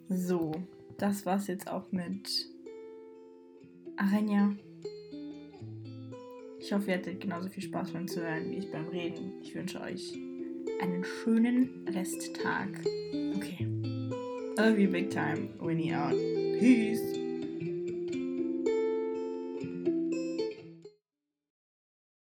So, 0.10 0.52
das 0.98 1.28
war's 1.28 1.46
jetzt 1.46 1.70
auch 1.70 1.92
mit 1.92 2.50
Arenja. 3.96 4.56
Ich 6.60 6.74
hoffe, 6.74 6.90
ihr 6.90 6.98
hattet 6.98 7.22
genauso 7.22 7.48
viel 7.48 7.62
Spaß 7.64 7.92
beim 7.92 8.08
Zuhören 8.08 8.50
wie 8.50 8.58
ich 8.58 8.72
beim 8.72 8.88
Reden. 8.88 9.34
Ich 9.44 9.54
wünsche 9.54 9.80
euch 9.80 10.14
einen 10.82 11.04
schönen 11.04 11.88
Resttag. 11.88 12.70
Okay. 13.36 13.68
Love 14.58 14.82
you 14.82 14.90
big 14.90 15.12
time. 15.12 15.50
Winnie 15.60 15.94
out. 15.94 16.16
Peace. 16.60 17.19